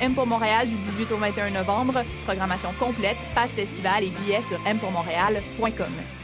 M 0.00 0.14
pour 0.14 0.26
Montréal 0.26 0.68
du 0.68 0.76
18 0.76 1.12
au 1.12 1.16
21 1.16 1.50
novembre. 1.50 2.02
Programmation 2.24 2.70
complète, 2.78 3.16
passe 3.34 3.50
festival 3.50 4.04
et 4.04 4.10
billets 4.10 4.42
sur 4.42 4.58
mpourmontréal.com. 4.60 6.23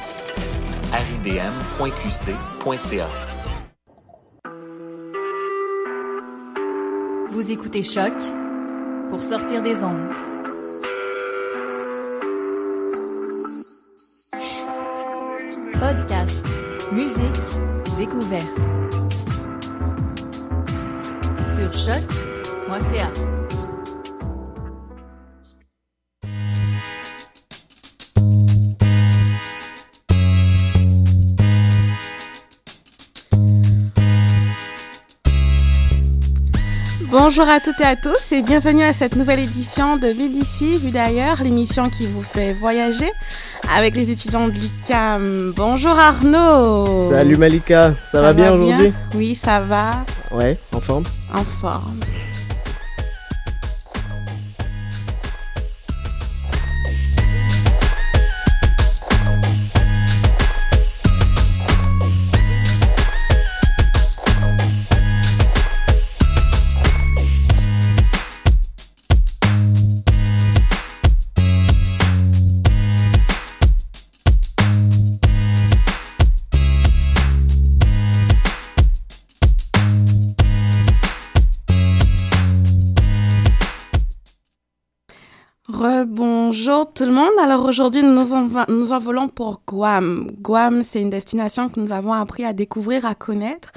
ridm.qc.ca. 0.93 2.49
Vous 7.31 7.51
écoutez 7.51 7.81
Choc 7.81 8.13
pour 9.09 9.23
sortir 9.23 9.61
des 9.63 9.83
ondes. 9.83 10.11
Podcast, 15.79 16.45
musique, 16.91 17.41
découverte. 17.97 18.47
Sur 21.47 21.73
choc.ca. 21.73 23.40
Bonjour 37.11 37.43
à 37.49 37.59
toutes 37.59 37.81
et 37.81 37.85
à 37.85 37.97
tous 37.97 38.31
et 38.31 38.41
bienvenue 38.41 38.83
à 38.83 38.93
cette 38.93 39.17
nouvelle 39.17 39.39
édition 39.39 39.97
de 39.97 40.07
vue 40.07 40.91
d'ailleurs, 40.91 41.43
l'émission 41.43 41.89
qui 41.89 42.05
vous 42.07 42.21
fait 42.21 42.53
voyager 42.53 43.11
avec 43.75 43.95
les 43.95 44.09
étudiants 44.11 44.47
de 44.47 44.53
l'UQAM. 44.53 45.51
Bonjour 45.53 45.91
Arnaud. 45.91 47.09
Salut 47.09 47.35
Malika, 47.35 47.93
ça, 48.09 48.21
va 48.21 48.31
bien? 48.31 48.53
aujourd'hui? 48.53 48.93
Oui, 49.13 49.35
ça 49.35 49.59
va, 49.59 50.05
Ouais, 50.31 50.57
en 50.73 50.79
forme? 50.79 51.03
En 51.33 51.43
forme. 51.43 51.99
Tout 87.01 87.07
le 87.07 87.13
monde. 87.13 87.31
Alors 87.41 87.65
aujourd'hui, 87.65 88.03
nous 88.03 88.13
nous, 88.13 88.31
enva- 88.33 88.69
nous 88.69 88.91
envolons 88.93 89.27
pour 89.27 89.63
Guam. 89.67 90.29
Guam, 90.39 90.83
c'est 90.83 91.01
une 91.01 91.09
destination 91.09 91.67
que 91.67 91.79
nous 91.79 91.91
avons 91.91 92.13
appris 92.13 92.45
à 92.45 92.53
découvrir, 92.53 93.07
à 93.07 93.15
connaître. 93.15 93.71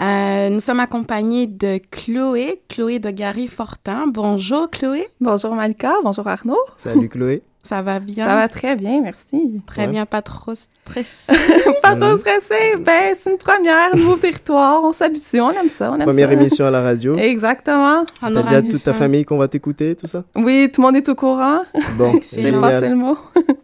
Euh, 0.00 0.48
nous 0.50 0.60
sommes 0.60 0.78
accompagnés 0.78 1.48
de 1.48 1.80
Chloé, 1.90 2.62
Chloé 2.68 3.00
de 3.00 3.10
Gary 3.10 3.48
Fortin. 3.48 4.06
Bonjour 4.06 4.70
Chloé, 4.70 5.08
Bonjour 5.20 5.52
Malika, 5.56 5.94
bonjour 6.04 6.28
Arnaud. 6.28 6.60
Salut 6.76 7.08
Chloé 7.08 7.42
ça 7.62 7.82
va 7.82 8.00
bien? 8.00 8.26
Ça 8.26 8.34
va 8.34 8.48
très 8.48 8.74
bien, 8.76 9.00
merci. 9.02 9.60
Très 9.66 9.82
Ouais. 9.82 9.88
bien, 9.88 10.06
pas 10.06 10.22
trop 10.22 10.52
stressé. 10.54 11.32
Pas 11.82 11.94
trop 11.96 12.16
stressé. 12.18 12.76
Ben, 12.78 13.14
c'est 13.20 13.30
une 13.32 13.38
première, 13.38 13.94
nouveau 13.96 14.16
territoire. 14.16 14.82
On 14.84 14.92
s'habitue, 14.92 15.40
on 15.40 15.50
aime 15.50 15.68
ça, 15.70 15.90
on 15.90 15.94
aime 15.96 16.04
Première 16.04 16.28
ça. 16.28 16.34
émission 16.34 16.66
à 16.66 16.70
la 16.70 16.82
radio. 16.82 17.16
Exactement. 17.16 18.04
On 18.22 18.32
T'as 18.34 18.42
dit 18.42 18.54
à 18.54 18.62
toute 18.62 18.82
ta 18.82 18.92
famille 18.92 19.24
qu'on 19.24 19.38
va 19.38 19.48
t'écouter, 19.48 19.94
tout 19.96 20.06
ça? 20.06 20.24
Oui, 20.36 20.70
tout 20.72 20.80
le 20.80 20.86
monde 20.86 20.96
est 20.96 21.08
au 21.08 21.14
courant. 21.14 21.60
Bon. 21.96 22.12
J'ai 22.36 22.52
passé 22.52 22.88
le 22.88 22.96
mot. 22.96 23.16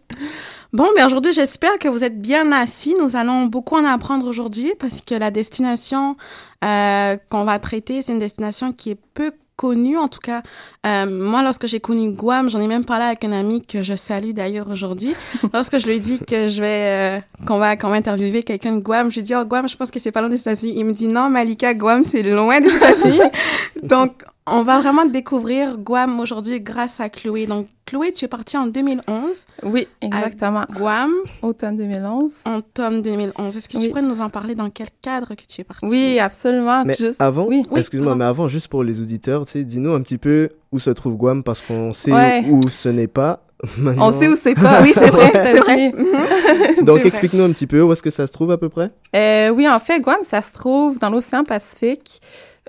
Bon, 0.72 0.88
mais 0.94 1.04
aujourd'hui, 1.04 1.32
j'espère 1.32 1.78
que 1.78 1.88
vous 1.88 2.04
êtes 2.04 2.20
bien 2.20 2.52
assis. 2.52 2.94
Nous 3.00 3.16
allons 3.16 3.46
beaucoup 3.46 3.76
en 3.76 3.84
apprendre 3.86 4.26
aujourd'hui 4.26 4.72
parce 4.78 5.00
que 5.00 5.14
la 5.14 5.30
destination 5.30 6.16
euh, 6.64 7.16
qu'on 7.30 7.44
va 7.44 7.58
traiter, 7.58 8.02
c'est 8.02 8.12
une 8.12 8.18
destination 8.18 8.72
qui 8.72 8.90
est 8.90 8.98
peu 9.14 9.30
connue. 9.56 9.98
En 9.98 10.08
tout 10.08 10.20
cas, 10.20 10.42
euh, 10.86 11.06
moi, 11.06 11.42
lorsque 11.42 11.66
j'ai 11.66 11.80
connu 11.80 12.12
Guam, 12.12 12.48
j'en 12.48 12.60
ai 12.60 12.66
même 12.66 12.84
parlé 12.84 13.06
avec 13.06 13.24
un 13.24 13.32
ami 13.32 13.64
que 13.64 13.82
je 13.82 13.96
salue 13.96 14.30
d'ailleurs 14.30 14.68
aujourd'hui. 14.70 15.14
lorsque 15.52 15.78
je 15.78 15.86
lui 15.86 15.98
dit 16.00 16.18
que 16.18 16.48
je 16.48 16.60
vais, 16.60 17.18
euh, 17.18 17.20
qu'on 17.46 17.58
va, 17.58 17.76
qu'on 17.76 17.88
va 17.88 17.96
interviewer 17.96 18.42
quelqu'un 18.42 18.72
de 18.72 18.80
Guam, 18.80 19.10
je 19.10 19.16
lui 19.16 19.22
dit, 19.22 19.34
oh, 19.34 19.44
Guam, 19.44 19.68
je 19.68 19.76
pense 19.76 19.90
que 19.90 19.98
c'est 19.98 20.12
pas 20.12 20.20
loin 20.20 20.30
des 20.30 20.40
États-Unis. 20.40 20.74
Il 20.76 20.84
me 20.84 20.92
dit, 20.92 21.08
non, 21.08 21.30
Malika, 21.30 21.74
Guam, 21.74 22.04
c'est 22.04 22.22
loin 22.22 22.60
des 22.60 22.74
États-Unis. 22.74 23.20
Donc, 23.82 24.24
on 24.48 24.62
va 24.62 24.80
vraiment 24.80 25.04
découvrir 25.06 25.76
Guam 25.76 26.20
aujourd'hui 26.20 26.60
grâce 26.60 27.00
à 27.00 27.08
Chloé. 27.08 27.46
Donc, 27.46 27.66
Chloé, 27.84 28.12
tu 28.12 28.24
es 28.24 28.28
partie 28.28 28.56
en 28.56 28.66
2011 28.66 29.44
Oui, 29.64 29.88
exactement. 30.00 30.60
à 30.60 30.66
Guam 30.66 31.10
Automne 31.42 31.76
2011. 31.76 32.32
en 32.44 32.60
tome 32.60 33.02
2011. 33.02 33.56
Est-ce 33.56 33.68
que 33.68 33.78
tu 33.78 33.88
pourrais 33.88 34.02
nous 34.02 34.20
en 34.20 34.30
parler 34.30 34.54
dans 34.54 34.70
quel 34.70 34.88
cadre 35.02 35.34
que 35.34 35.42
tu 35.48 35.60
es 35.60 35.64
partie? 35.64 35.84
Oui, 35.86 36.18
absolument. 36.18 36.84
Mais 36.84 36.94
Juste- 36.94 37.20
avant, 37.20 37.46
oui. 37.46 37.64
Excuse-moi, 37.76 38.14
mais 38.14 38.24
avant, 38.24 38.46
juste 38.48 38.68
pour 38.68 38.84
les 38.84 39.00
auditeurs, 39.00 39.46
tu 39.46 39.52
sais, 39.52 39.64
dis-nous 39.64 39.92
un 39.92 40.00
petit 40.02 40.18
peu 40.18 40.48
où 40.72 40.78
se 40.78 40.90
trouve 40.90 41.16
Guam 41.16 41.42
parce 41.42 41.62
qu'on 41.62 41.92
sait 41.92 42.12
Ouais. 42.12 42.44
où 42.48 42.68
ce 42.68 42.88
n'est 42.88 43.06
pas. 43.08 43.42
Maintenant. 43.78 44.08
On 44.08 44.12
sait 44.12 44.28
où 44.28 44.36
c'est 44.36 44.54
pas. 44.54 44.82
Oui, 44.82 44.92
c'est 44.94 45.10
vrai, 45.10 45.30
c'est. 45.66 46.82
Donc, 46.84 47.04
explique-nous 47.04 47.42
un 47.44 47.50
petit 47.52 47.66
peu 47.66 47.80
où 47.82 47.90
est-ce 47.92 48.02
que 48.02 48.10
ça 48.10 48.26
se 48.26 48.32
trouve 48.32 48.50
à 48.50 48.58
peu 48.58 48.68
près 48.68 48.90
Euh, 49.14 49.48
oui, 49.48 49.66
en 49.68 49.78
fait, 49.80 50.00
Guam, 50.00 50.18
ça 50.26 50.42
se 50.42 50.52
trouve 50.52 50.98
dans 50.98 51.08
l'océan 51.10 51.42
Pacifique. 51.44 52.20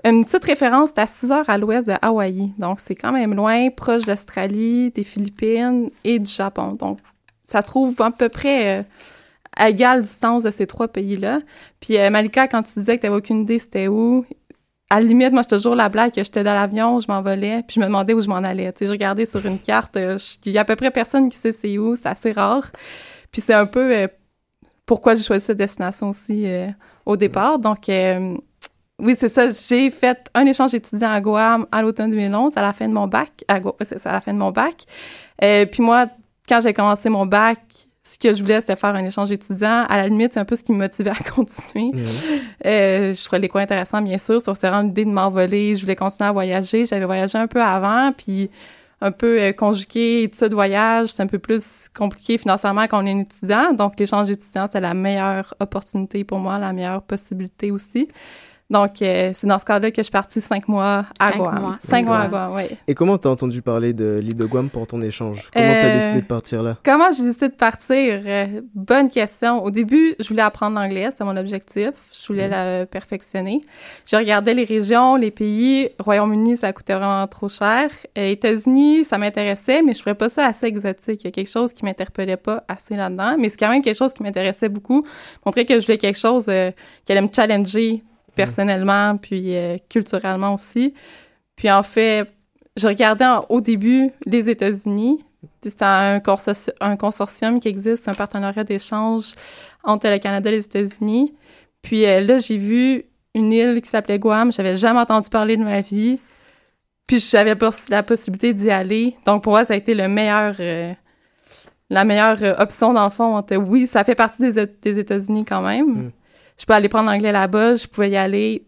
Une 0.04 0.24
petite 0.24 0.44
référence, 0.44 0.90
c'est 0.94 1.00
à 1.00 1.06
6 1.06 1.32
heures 1.32 1.50
à 1.50 1.58
l'ouest 1.58 1.86
de 1.86 1.94
Hawaï. 2.00 2.52
Donc, 2.58 2.78
c'est 2.80 2.94
quand 2.94 3.12
même 3.12 3.34
loin, 3.34 3.68
proche 3.70 4.02
de 4.02 4.10
l'Australie, 4.10 4.90
des 4.90 5.02
Philippines 5.02 5.90
et 6.04 6.20
du 6.20 6.30
Japon. 6.30 6.74
Donc, 6.74 6.98
ça 7.44 7.62
trouve 7.62 8.00
à 8.00 8.10
peu 8.12 8.28
près 8.28 8.78
euh, 8.78 8.82
à 9.56 9.70
égale 9.70 10.02
distance 10.02 10.44
de 10.44 10.50
ces 10.50 10.66
trois 10.68 10.86
pays-là. 10.86 11.40
Puis 11.80 11.98
euh, 11.98 12.10
Malika, 12.10 12.46
quand 12.46 12.62
tu 12.62 12.78
disais 12.78 12.96
que 12.96 13.00
tu 13.00 13.06
n'avais 13.06 13.18
aucune 13.18 13.40
idée 13.40 13.58
c'était 13.58 13.88
où, 13.88 14.24
à 14.88 15.00
la 15.00 15.06
limite, 15.06 15.32
moi, 15.32 15.42
j'étais 15.42 15.56
toujours 15.56 15.74
la 15.74 15.88
blague 15.88 16.12
que 16.12 16.22
j'étais 16.22 16.44
dans 16.44 16.54
l'avion, 16.54 17.00
je 17.00 17.06
m'envolais, 17.08 17.64
puis 17.66 17.74
je 17.74 17.80
me 17.80 17.86
demandais 17.86 18.14
où 18.14 18.20
je 18.20 18.28
m'en 18.28 18.36
allais. 18.36 18.72
Tu 18.72 18.80
sais, 18.80 18.86
je 18.86 18.92
regardais 18.92 19.26
sur 19.26 19.44
une 19.44 19.58
carte, 19.58 19.96
euh, 19.96 20.16
il 20.44 20.52
y 20.52 20.58
a 20.58 20.60
à 20.60 20.64
peu 20.64 20.76
près 20.76 20.92
personne 20.92 21.28
qui 21.28 21.36
sait 21.36 21.52
c'est 21.52 21.76
où, 21.76 21.96
c'est 21.96 22.08
assez 22.08 22.30
rare. 22.30 22.70
Puis 23.32 23.40
c'est 23.40 23.54
un 23.54 23.66
peu 23.66 24.08
pourquoi 24.86 25.14
j'ai 25.16 25.22
choisi 25.22 25.44
cette 25.44 25.58
destination 25.58 26.10
aussi 26.10 26.46
au 27.04 27.18
départ. 27.18 27.58
Donc, 27.58 27.90
oui, 28.98 29.16
c'est 29.18 29.28
ça. 29.28 29.50
J'ai 29.50 29.90
fait 29.90 30.30
un 30.34 30.46
échange 30.46 30.74
étudiant 30.74 31.10
à 31.10 31.20
Guam 31.20 31.66
à 31.70 31.82
l'automne 31.82 32.10
2011, 32.10 32.56
à 32.56 32.62
la 32.62 32.72
fin 32.72 32.88
de 32.88 32.92
mon 32.92 33.06
bac. 33.06 33.44
À, 33.48 33.60
c'est 33.82 33.98
ça, 33.98 34.10
à 34.10 34.12
la 34.14 34.20
fin 34.20 34.32
de 34.32 34.38
mon 34.38 34.50
bac. 34.50 34.84
puis 35.40 35.82
moi, 35.82 36.06
quand 36.48 36.60
j'ai 36.60 36.72
commencé 36.72 37.08
mon 37.08 37.26
bac, 37.26 37.60
ce 38.02 38.18
que 38.18 38.32
je 38.32 38.42
voulais, 38.42 38.60
c'était 38.60 38.76
faire 38.76 38.94
un 38.94 39.04
échange 39.04 39.30
étudiant. 39.30 39.84
À 39.88 39.98
la 39.98 40.08
limite, 40.08 40.32
c'est 40.32 40.40
un 40.40 40.44
peu 40.44 40.56
ce 40.56 40.62
qui 40.62 40.72
me 40.72 40.78
motivait 40.78 41.10
à 41.10 41.30
continuer. 41.34 41.90
Mhm. 41.92 42.06
Euh, 42.64 43.12
je 43.12 43.24
trouvais 43.24 43.40
les 43.40 43.48
coins 43.48 43.62
intéressants, 43.62 44.00
bien 44.00 44.18
sûr. 44.18 44.40
C'était 44.40 44.68
vraiment 44.68 44.82
l'idée 44.82 45.04
de 45.04 45.10
m'envoler. 45.10 45.76
Je 45.76 45.82
voulais 45.82 45.96
continuer 45.96 46.28
à 46.28 46.32
voyager. 46.32 46.86
J'avais 46.86 47.04
voyagé 47.04 47.36
un 47.36 47.46
peu 47.46 47.62
avant, 47.62 48.12
puis 48.16 48.50
un 49.00 49.12
peu 49.12 49.40
euh, 49.40 49.52
conjugué 49.52 50.28
tout 50.32 50.38
ça 50.38 50.48
de 50.48 50.54
voyage, 50.54 51.10
c'est 51.10 51.22
un 51.22 51.28
peu 51.28 51.38
plus 51.38 51.88
compliqué 51.96 52.36
financièrement 52.36 52.88
quand 52.88 53.02
on 53.02 53.06
est 53.06 53.12
un 53.12 53.20
étudiant. 53.20 53.72
Donc, 53.72 53.98
l'échange 54.00 54.28
étudiant, 54.28 54.66
c'est 54.70 54.80
la 54.80 54.94
meilleure 54.94 55.54
opportunité 55.60 56.24
pour 56.24 56.38
moi, 56.38 56.58
la 56.58 56.72
meilleure 56.72 57.02
possibilité 57.02 57.70
aussi. 57.70 58.08
Donc, 58.70 59.00
euh, 59.00 59.32
c'est 59.34 59.46
dans 59.46 59.58
ce 59.58 59.64
cadre-là 59.64 59.90
que 59.90 59.96
je 59.96 60.02
suis 60.02 60.12
partie 60.12 60.42
cinq 60.42 60.68
mois 60.68 61.06
à 61.18 61.32
cinq 61.32 61.38
Guam. 61.38 61.60
Mois. 61.60 61.76
Cinq 61.82 62.04
mois 62.04 62.18
à 62.18 62.28
Guam, 62.28 62.52
oui. 62.54 62.64
Et 62.86 62.94
comment 62.94 63.16
t'as 63.16 63.30
entendu 63.30 63.62
parler 63.62 63.94
de 63.94 64.20
l'île 64.22 64.36
de 64.36 64.44
Guam 64.44 64.68
pour 64.68 64.86
ton 64.86 65.00
échange? 65.00 65.48
Comment 65.54 65.72
t'as 65.72 65.86
euh, 65.86 65.98
décidé 65.98 66.20
de 66.20 66.26
partir 66.26 66.62
là? 66.62 66.76
Comment 66.84 67.10
j'ai 67.10 67.22
décidé 67.22 67.48
de 67.48 67.54
partir? 67.54 68.20
Euh, 68.26 68.60
bonne 68.74 69.08
question. 69.08 69.64
Au 69.64 69.70
début, 69.70 70.14
je 70.20 70.28
voulais 70.28 70.42
apprendre 70.42 70.78
l'anglais, 70.78 71.08
c'était 71.10 71.24
mon 71.24 71.36
objectif. 71.38 71.92
Je 72.12 72.26
voulais 72.26 72.48
mm. 72.48 72.50
la 72.50 72.86
perfectionner. 72.86 73.62
Je 74.04 74.16
regardais 74.16 74.52
les 74.52 74.64
régions, 74.64 75.16
les 75.16 75.30
pays. 75.30 75.88
Royaume-Uni, 75.98 76.58
ça 76.58 76.70
coûtait 76.74 76.94
vraiment 76.94 77.26
trop 77.26 77.48
cher. 77.48 77.90
États-Unis, 78.16 79.04
ça 79.04 79.16
m'intéressait, 79.16 79.80
mais 79.80 79.94
je 79.94 80.00
ferais 80.00 80.14
pas 80.14 80.28
ça 80.28 80.46
assez 80.46 80.66
exotique. 80.66 81.22
Il 81.22 81.26
y 81.26 81.28
a 81.28 81.32
quelque 81.32 81.50
chose 81.50 81.72
qui 81.72 81.86
m'interpellait 81.86 82.36
pas 82.36 82.64
assez 82.68 82.96
là-dedans, 82.96 83.36
mais 83.38 83.48
c'est 83.48 83.56
quand 83.56 83.70
même 83.70 83.80
quelque 83.80 83.96
chose 83.96 84.12
qui 84.12 84.22
m'intéressait 84.22 84.68
beaucoup. 84.68 85.06
Montrer 85.46 85.64
que 85.64 85.80
je 85.80 85.86
voulais 85.86 85.96
quelque 85.96 86.18
chose 86.18 86.44
qui 86.44 87.12
allait 87.12 87.22
me 87.22 87.32
challenger 87.34 88.02
personnellement, 88.38 89.16
puis 89.16 89.56
euh, 89.56 89.76
culturellement 89.88 90.54
aussi. 90.54 90.94
Puis 91.56 91.68
en 91.70 91.82
fait, 91.82 92.30
je 92.76 92.86
regardais 92.86 93.26
au 93.48 93.60
début 93.60 94.12
les 94.26 94.48
États-Unis. 94.48 95.24
C'est 95.62 95.82
un, 95.82 96.22
un, 96.80 96.96
consortium 96.96 97.58
qui 97.58 97.68
existe, 97.68 98.08
un 98.08 98.14
partenariat 98.14 98.62
d'échange 98.62 99.34
entre 99.82 100.08
le 100.08 100.18
Canada 100.18 100.50
et 100.50 100.52
les 100.52 100.64
États-Unis. 100.64 101.34
Puis 101.82 102.06
euh, 102.06 102.20
là, 102.20 102.38
j'ai 102.38 102.58
vu 102.58 103.04
une 103.34 103.52
île 103.52 103.82
qui 103.82 103.90
s'appelait 103.90 104.20
Guam. 104.20 104.52
J'avais 104.52 104.76
jamais 104.76 105.00
entendu 105.00 105.28
parler 105.30 105.56
de 105.56 105.64
ma 105.64 105.80
vie. 105.80 106.20
Puis 107.08 107.18
j'avais 107.18 107.56
la 107.88 108.02
possibilité 108.04 108.54
d'y 108.54 108.70
aller. 108.70 109.16
Donc 109.26 109.42
pour 109.42 109.52
moi, 109.52 109.64
ça 109.64 109.74
a 109.74 109.76
été 109.76 109.94
le 109.94 110.06
meilleur, 110.06 110.54
euh, 110.60 110.92
la 111.90 112.04
meilleure 112.04 112.60
option 112.60 112.92
dans 112.92 113.04
le 113.04 113.10
fond. 113.10 113.44
Oui, 113.66 113.88
ça 113.88 114.04
fait 114.04 114.14
partie 114.14 114.52
des, 114.52 114.66
des 114.66 114.98
États-Unis 115.00 115.44
quand 115.44 115.62
même. 115.62 115.86
Mm 115.86 116.12
je 116.58 116.66
peux 116.66 116.74
aller 116.74 116.88
prendre 116.88 117.10
l'anglais 117.10 117.32
là-bas, 117.32 117.76
je 117.76 117.86
pouvais 117.86 118.10
y 118.10 118.16
aller. 118.16 118.64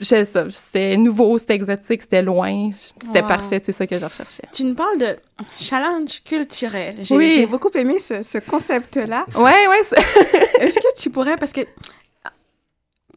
C'était 0.00 0.96
nouveau, 0.96 1.38
c'était 1.38 1.54
exotique, 1.54 2.02
c'était 2.02 2.20
loin, 2.22 2.70
c'était 3.00 3.22
parfait, 3.22 3.62
c'est 3.64 3.70
ça 3.72 3.86
que 3.86 3.96
je 3.96 4.04
recherchais. 4.04 4.42
Tu 4.52 4.64
nous 4.64 4.74
parles 4.74 4.98
de 4.98 5.16
challenge 5.56 6.20
culturel. 6.24 6.96
J'ai 7.00 7.46
beaucoup 7.46 7.70
aimé 7.74 8.00
ce, 8.00 8.22
ce 8.24 8.38
concept-là. 8.38 9.24
Ouais, 9.36 9.68
ouais. 9.68 9.80
Est-ce 10.60 10.80
que 10.80 11.00
tu 11.00 11.10
pourrais, 11.10 11.36
parce 11.36 11.52
que 11.52 11.60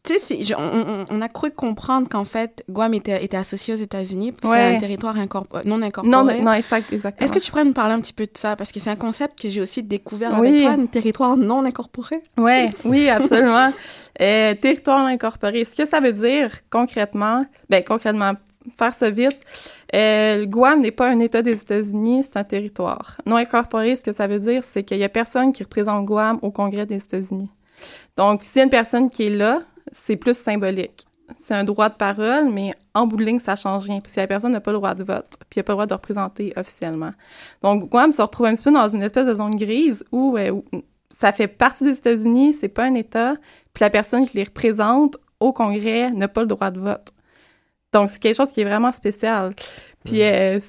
tu 0.07 0.19
sais, 0.19 0.55
on, 0.55 1.05
on, 1.09 1.21
a 1.21 1.27
cru 1.27 1.51
comprendre 1.51 2.07
qu'en 2.07 2.23
fait, 2.23 2.63
Guam 2.69 2.93
était, 2.93 3.23
était 3.23 3.37
associé 3.37 3.73
aux 3.73 3.77
États-Unis, 3.77 4.33
c'est 4.41 4.75
un 4.75 4.77
territoire 4.77 5.13
non 5.13 5.81
incorporé. 5.81 6.09
Non, 6.09 6.23
non, 6.23 6.53
exact, 6.53 6.93
exactement. 6.93 7.25
Est-ce 7.25 7.33
que 7.33 7.43
tu 7.43 7.51
pourrais 7.51 7.65
nous 7.65 7.73
parler 7.73 7.93
un 7.93 7.99
petit 7.99 8.13
peu 8.13 8.25
de 8.25 8.37
ça? 8.37 8.55
Parce 8.55 8.71
que 8.71 8.79
c'est 8.79 8.89
un 8.89 8.95
concept 8.95 9.41
que 9.41 9.49
j'ai 9.49 9.61
aussi 9.61 9.83
découvert 9.83 10.33
avec 10.35 10.61
toi, 10.61 10.71
un 10.71 10.85
territoire 10.85 11.35
non 11.35 11.65
incorporé. 11.65 12.21
Ouais, 12.37 12.71
oui, 12.85 13.09
absolument. 13.09 13.71
euh, 14.21 14.55
territoire 14.55 14.99
non 14.99 15.07
incorporé. 15.07 15.65
Ce 15.65 15.75
que 15.75 15.87
ça 15.87 15.99
veut 15.99 16.13
dire 16.13 16.51
concrètement, 16.69 17.45
ben 17.69 17.83
concrètement, 17.83 18.33
faire 18.77 18.93
ça 18.93 19.09
vite, 19.09 19.39
euh, 19.93 20.45
Guam 20.45 20.81
n'est 20.81 20.91
pas 20.91 21.09
un 21.09 21.19
État 21.19 21.41
des 21.41 21.61
États-Unis, 21.61 22.23
c'est 22.23 22.37
un 22.37 22.43
territoire. 22.43 23.17
Non 23.25 23.35
incorporé, 23.35 23.95
ce 23.95 24.03
que 24.03 24.13
ça 24.13 24.27
veut 24.27 24.39
dire, 24.39 24.63
c'est 24.71 24.83
qu'il 24.83 24.97
y 24.97 25.03
a 25.03 25.09
personne 25.09 25.51
qui 25.51 25.63
représente 25.63 26.05
Guam 26.05 26.39
au 26.41 26.51
Congrès 26.51 26.85
des 26.85 26.97
États-Unis. 26.97 27.51
Donc, 28.15 28.43
s'il 28.43 28.57
y 28.57 28.61
a 28.61 28.63
une 28.63 28.69
personne 28.69 29.09
qui 29.09 29.27
est 29.27 29.35
là, 29.35 29.61
c'est 29.91 30.15
plus 30.15 30.37
symbolique. 30.37 31.05
C'est 31.37 31.53
un 31.53 31.63
droit 31.63 31.89
de 31.89 31.95
parole, 31.95 32.49
mais 32.49 32.71
en 32.93 33.05
bout 33.05 33.17
de 33.17 33.25
ligne, 33.25 33.39
ça 33.39 33.55
change 33.55 33.85
rien, 33.85 33.99
parce 33.99 34.13
que 34.13 34.21
la 34.21 34.27
personne 34.27 34.53
n'a 34.53 34.61
pas 34.61 34.71
le 34.71 34.77
droit 34.77 34.93
de 34.93 35.03
vote, 35.03 35.37
puis 35.49 35.57
il 35.57 35.59
n'a 35.59 35.63
pas 35.63 35.73
le 35.73 35.75
droit 35.75 35.85
de 35.85 35.93
représenter 35.93 36.53
officiellement. 36.55 37.11
Donc, 37.61 37.89
Guam 37.89 38.11
se 38.11 38.21
retrouve 38.21 38.45
un 38.45 38.55
petit 38.55 38.63
peu 38.63 38.71
dans 38.71 38.87
une 38.87 39.03
espèce 39.03 39.27
de 39.27 39.35
zone 39.35 39.55
grise 39.55 40.05
où, 40.11 40.37
euh, 40.37 40.61
ça 41.17 41.31
fait 41.31 41.47
partie 41.47 41.83
des 41.83 41.97
États-Unis, 41.97 42.53
c'est 42.53 42.69
pas 42.69 42.85
un 42.85 42.93
État, 42.93 43.35
puis 43.73 43.81
la 43.81 43.89
personne 43.89 44.25
qui 44.25 44.37
les 44.37 44.43
représente 44.43 45.17
au 45.39 45.51
Congrès 45.51 46.11
n'a 46.11 46.27
pas 46.27 46.41
le 46.41 46.47
droit 46.47 46.71
de 46.71 46.79
vote. 46.79 47.11
Donc, 47.91 48.09
c'est 48.09 48.19
quelque 48.19 48.35
chose 48.35 48.51
qui 48.51 48.61
est 48.61 48.65
vraiment 48.65 48.91
spécial. 48.91 49.53
Puis, 50.05 50.21
euh, 50.21 50.59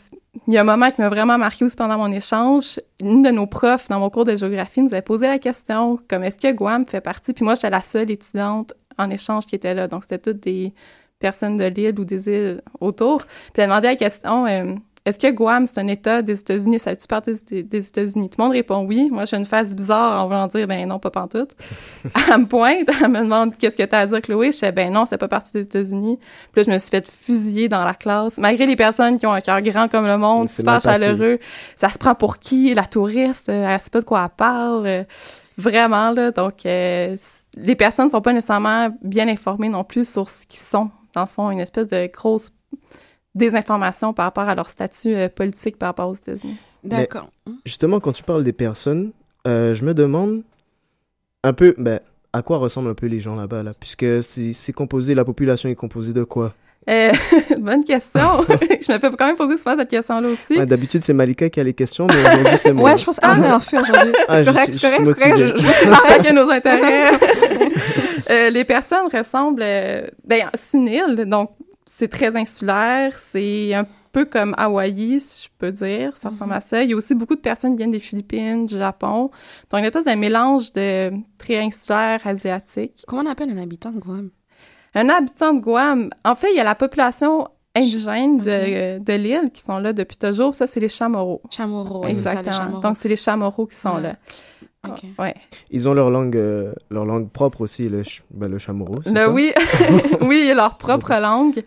il 0.46 0.54
y 0.54 0.58
a 0.58 0.60
un 0.60 0.64
moment 0.64 0.90
qui 0.90 1.00
m'a 1.00 1.08
vraiment 1.08 1.38
marqué 1.38 1.64
aussi 1.64 1.76
pendant 1.76 1.98
mon 1.98 2.10
échange. 2.12 2.80
Une 3.00 3.22
de 3.22 3.30
nos 3.30 3.46
profs 3.46 3.88
dans 3.88 4.00
mon 4.00 4.10
cours 4.10 4.24
de 4.24 4.34
géographie 4.34 4.82
nous 4.82 4.94
a 4.94 5.02
posé 5.02 5.26
la 5.26 5.38
question, 5.38 5.98
comme 6.08 6.24
est-ce 6.24 6.38
que 6.38 6.52
Guam 6.52 6.86
fait 6.86 7.00
partie? 7.00 7.32
Puis 7.32 7.44
moi, 7.44 7.54
j'étais 7.54 7.70
la 7.70 7.80
seule 7.80 8.10
étudiante 8.10 8.72
en 8.98 9.10
échange 9.10 9.46
qui 9.46 9.54
était 9.54 9.74
là. 9.74 9.88
Donc, 9.88 10.04
c'était 10.04 10.18
toutes 10.18 10.40
des 10.40 10.72
personnes 11.18 11.56
de 11.56 11.64
l'île 11.64 11.98
ou 11.98 12.04
des 12.04 12.28
îles 12.28 12.62
autour. 12.80 13.24
Puis 13.52 13.54
elle 13.56 13.64
a 13.64 13.66
demandé 13.66 13.88
la 13.88 13.96
question, 13.96 14.46
euh, 14.46 14.74
est-ce 15.08 15.18
que 15.18 15.30
Guam, 15.30 15.66
c'est 15.66 15.80
un 15.80 15.86
État 15.86 16.20
des 16.20 16.38
États-Unis? 16.38 16.78
Ça 16.78 16.90
fait-tu 16.90 17.06
partie 17.06 17.32
des, 17.50 17.88
États-Unis? 17.88 18.28
Tout 18.28 18.36
le 18.38 18.44
monde 18.44 18.52
répond 18.52 18.84
oui. 18.84 19.08
Moi, 19.10 19.24
j'ai 19.24 19.38
une 19.38 19.46
phase 19.46 19.74
bizarre 19.74 20.22
en 20.22 20.26
voulant 20.26 20.46
dire, 20.48 20.66
ben 20.66 20.86
non, 20.86 20.98
pas 20.98 21.10
pantoute. 21.10 21.52
elle 22.30 22.40
me 22.40 22.46
pointe, 22.46 22.90
elle 23.02 23.08
me 23.08 23.20
demande, 23.20 23.56
qu'est-ce 23.56 23.78
que 23.78 23.84
tu 23.84 23.94
as 23.94 24.00
à 24.00 24.06
dire, 24.06 24.20
Chloé? 24.20 24.52
Je 24.52 24.66
dis, 24.66 24.72
ben 24.72 24.92
non, 24.92 25.06
c'est 25.06 25.16
pas 25.16 25.28
partie 25.28 25.52
des 25.52 25.62
États-Unis. 25.62 26.18
Puis 26.52 26.60
là, 26.60 26.62
je 26.66 26.70
me 26.70 26.78
suis 26.78 26.90
fait 26.90 27.08
fusiller 27.08 27.70
dans 27.70 27.84
la 27.84 27.94
classe. 27.94 28.36
Malgré 28.36 28.66
les 28.66 28.76
personnes 28.76 29.16
qui 29.16 29.26
ont 29.26 29.32
un 29.32 29.40
cœur 29.40 29.62
grand 29.62 29.88
comme 29.88 30.06
le 30.06 30.18
monde, 30.18 30.50
super 30.50 30.80
chaleureux, 30.80 31.38
ça 31.74 31.88
se 31.88 31.96
prend 31.96 32.14
pour 32.14 32.38
qui? 32.38 32.74
La 32.74 32.84
touriste, 32.84 33.48
elle 33.48 33.80
sait 33.80 33.90
pas 33.90 34.00
de 34.00 34.04
quoi 34.04 34.24
elle 34.24 34.36
parle. 34.36 35.06
Vraiment, 35.56 36.10
là. 36.10 36.32
Donc, 36.32 36.66
euh, 36.66 37.16
les 37.60 37.76
personnes 37.76 38.06
ne 38.06 38.10
sont 38.10 38.20
pas 38.20 38.32
nécessairement 38.32 38.96
bien 39.02 39.28
informées 39.28 39.68
non 39.68 39.84
plus 39.84 40.08
sur 40.10 40.28
ce 40.28 40.46
qu'ils 40.46 40.60
sont. 40.60 40.90
Dans 41.14 41.22
le 41.22 41.26
fond, 41.28 41.50
une 41.50 41.60
espèce 41.60 41.88
de 41.88 42.06
grosse 42.06 42.52
désinformation 43.34 44.12
par 44.12 44.26
rapport 44.26 44.48
à 44.48 44.54
leur 44.54 44.68
statut 44.68 45.14
euh, 45.14 45.28
politique 45.28 45.78
par 45.78 45.88
rapport 45.88 46.08
aux 46.08 46.14
États-Unis. 46.14 46.56
D'accord. 46.84 47.30
Justement, 47.64 48.00
quand 48.00 48.12
tu 48.12 48.22
parles 48.22 48.44
des 48.44 48.52
personnes, 48.52 49.12
euh, 49.46 49.74
je 49.74 49.84
me 49.84 49.94
demande 49.94 50.42
un 51.44 51.52
peu, 51.52 51.74
ben, 51.78 52.00
à 52.32 52.42
quoi 52.42 52.58
ressemblent 52.58 52.90
un 52.90 52.94
peu 52.94 53.06
les 53.06 53.20
gens 53.20 53.36
là-bas, 53.36 53.62
là, 53.62 53.72
puisque 53.78 54.22
c'est 54.22 54.72
composé, 54.72 55.14
la 55.14 55.24
population 55.24 55.68
est 55.68 55.74
composée 55.74 56.12
de 56.12 56.24
quoi? 56.24 56.54
Euh, 56.88 57.12
bonne 57.58 57.84
question. 57.84 58.20
je 58.48 58.92
me 58.92 58.98
fais 58.98 59.10
quand 59.10 59.26
même 59.26 59.36
poser 59.36 59.56
souvent 59.56 59.76
cette 59.76 59.90
question-là 59.90 60.28
aussi. 60.28 60.64
D'habitude, 60.66 61.04
c'est 61.04 61.12
Malika 61.12 61.50
qui 61.50 61.60
a 61.60 61.64
les 61.64 61.74
questions, 61.74 62.06
mais 62.06 62.20
aujourd'hui, 62.20 62.58
c'est 62.58 62.72
moi. 62.72 62.90
Ouais, 62.90 62.98
je 62.98 63.04
pense. 63.04 63.18
Ah, 63.22 63.36
mais 63.38 63.50
en 63.50 63.60
fait, 63.60 63.78
aujourd'hui. 63.78 64.12
Ah, 64.26 64.38
c'est 64.38 64.44
correct, 64.46 64.74
c'est 64.74 64.80
correct. 64.80 65.36
Je, 65.36 65.62
je, 65.62 65.72
suis 65.72 65.88
chacun 66.08 66.32
nos 66.32 66.50
intérêts. 66.50 67.10
euh, 68.30 68.50
les 68.50 68.64
personnes 68.64 69.06
ressemblent. 69.12 69.62
Euh, 69.62 70.06
ben, 70.24 70.48
c'est 70.54 70.78
une 70.78 70.88
île, 70.88 71.24
donc 71.26 71.50
c'est 71.84 72.08
très 72.08 72.34
insulaire. 72.36 73.18
C'est 73.32 73.74
un 73.74 73.86
peu 74.12 74.24
comme 74.24 74.54
Hawaï, 74.56 75.20
si 75.20 75.44
je 75.44 75.48
peux 75.58 75.72
dire. 75.72 76.16
Ça 76.16 76.30
ressemble 76.30 76.54
à 76.54 76.62
ça. 76.62 76.82
Il 76.82 76.90
y 76.90 76.92
a 76.94 76.96
aussi 76.96 77.14
beaucoup 77.14 77.34
de 77.34 77.40
personnes 77.40 77.72
qui 77.72 77.78
viennent 77.78 77.90
des 77.90 77.98
Philippines, 77.98 78.64
du 78.64 78.78
Japon. 78.78 79.30
Donc, 79.70 79.80
il 79.80 79.84
y 79.84 80.08
a 80.08 80.12
un 80.12 80.16
mélange 80.16 80.72
de 80.72 81.10
très 81.36 81.58
insulaire, 81.58 82.20
asiatique. 82.24 83.04
Comment 83.06 83.22
on 83.22 83.30
appelle 83.30 83.50
un 83.50 83.62
habitant 83.62 83.90
de 83.90 83.98
Guam? 83.98 84.30
Un 84.94 85.08
habitant 85.08 85.54
de 85.54 85.60
Guam, 85.60 86.10
en 86.24 86.34
fait, 86.34 86.50
il 86.52 86.56
y 86.56 86.60
a 86.60 86.64
la 86.64 86.74
population 86.74 87.48
indigène 87.76 88.38
de, 88.38 88.98
de 88.98 89.12
l'île 89.12 89.50
qui 89.52 89.62
sont 89.62 89.78
là 89.78 89.92
depuis 89.92 90.16
toujours. 90.16 90.54
Ça, 90.54 90.66
c'est 90.66 90.80
les 90.80 90.88
Chamorros. 90.88 91.42
Chamorros, 91.50 92.06
exactement. 92.06 92.80
Donc, 92.80 92.96
c'est 92.98 93.08
les 93.08 93.16
Chamorros 93.16 93.66
qui 93.66 93.76
sont 93.76 93.98
là. 93.98 94.16
Ouais. 95.18 95.34
Ils 95.70 95.88
ont 95.88 95.94
leur 95.94 96.10
langue, 96.10 96.36
euh, 96.36 96.72
leur 96.90 97.04
langue 97.04 97.30
propre 97.30 97.62
aussi, 97.62 97.88
le, 97.88 98.02
ben, 98.30 98.48
le 98.48 98.58
chamorro, 98.58 99.02
ça? 99.02 99.30
Oui, 99.30 99.52
oui, 100.22 100.52
leur 100.54 100.78
propre 100.78 101.14
langue. 101.20 101.62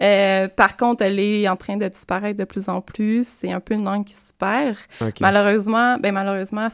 Euh, 0.00 0.48
par 0.48 0.76
contre, 0.76 1.02
elle 1.02 1.18
est 1.18 1.48
en 1.48 1.56
train 1.56 1.76
de 1.76 1.88
disparaître 1.88 2.38
de 2.38 2.44
plus 2.44 2.68
en 2.68 2.80
plus. 2.80 3.26
C'est 3.26 3.52
un 3.52 3.60
peu 3.60 3.74
une 3.74 3.84
langue 3.84 4.04
qui 4.04 4.14
se 4.14 4.32
perd. 4.38 4.76
Malheureusement, 5.20 5.96
ben 5.98 6.12
malheureusement, 6.12 6.68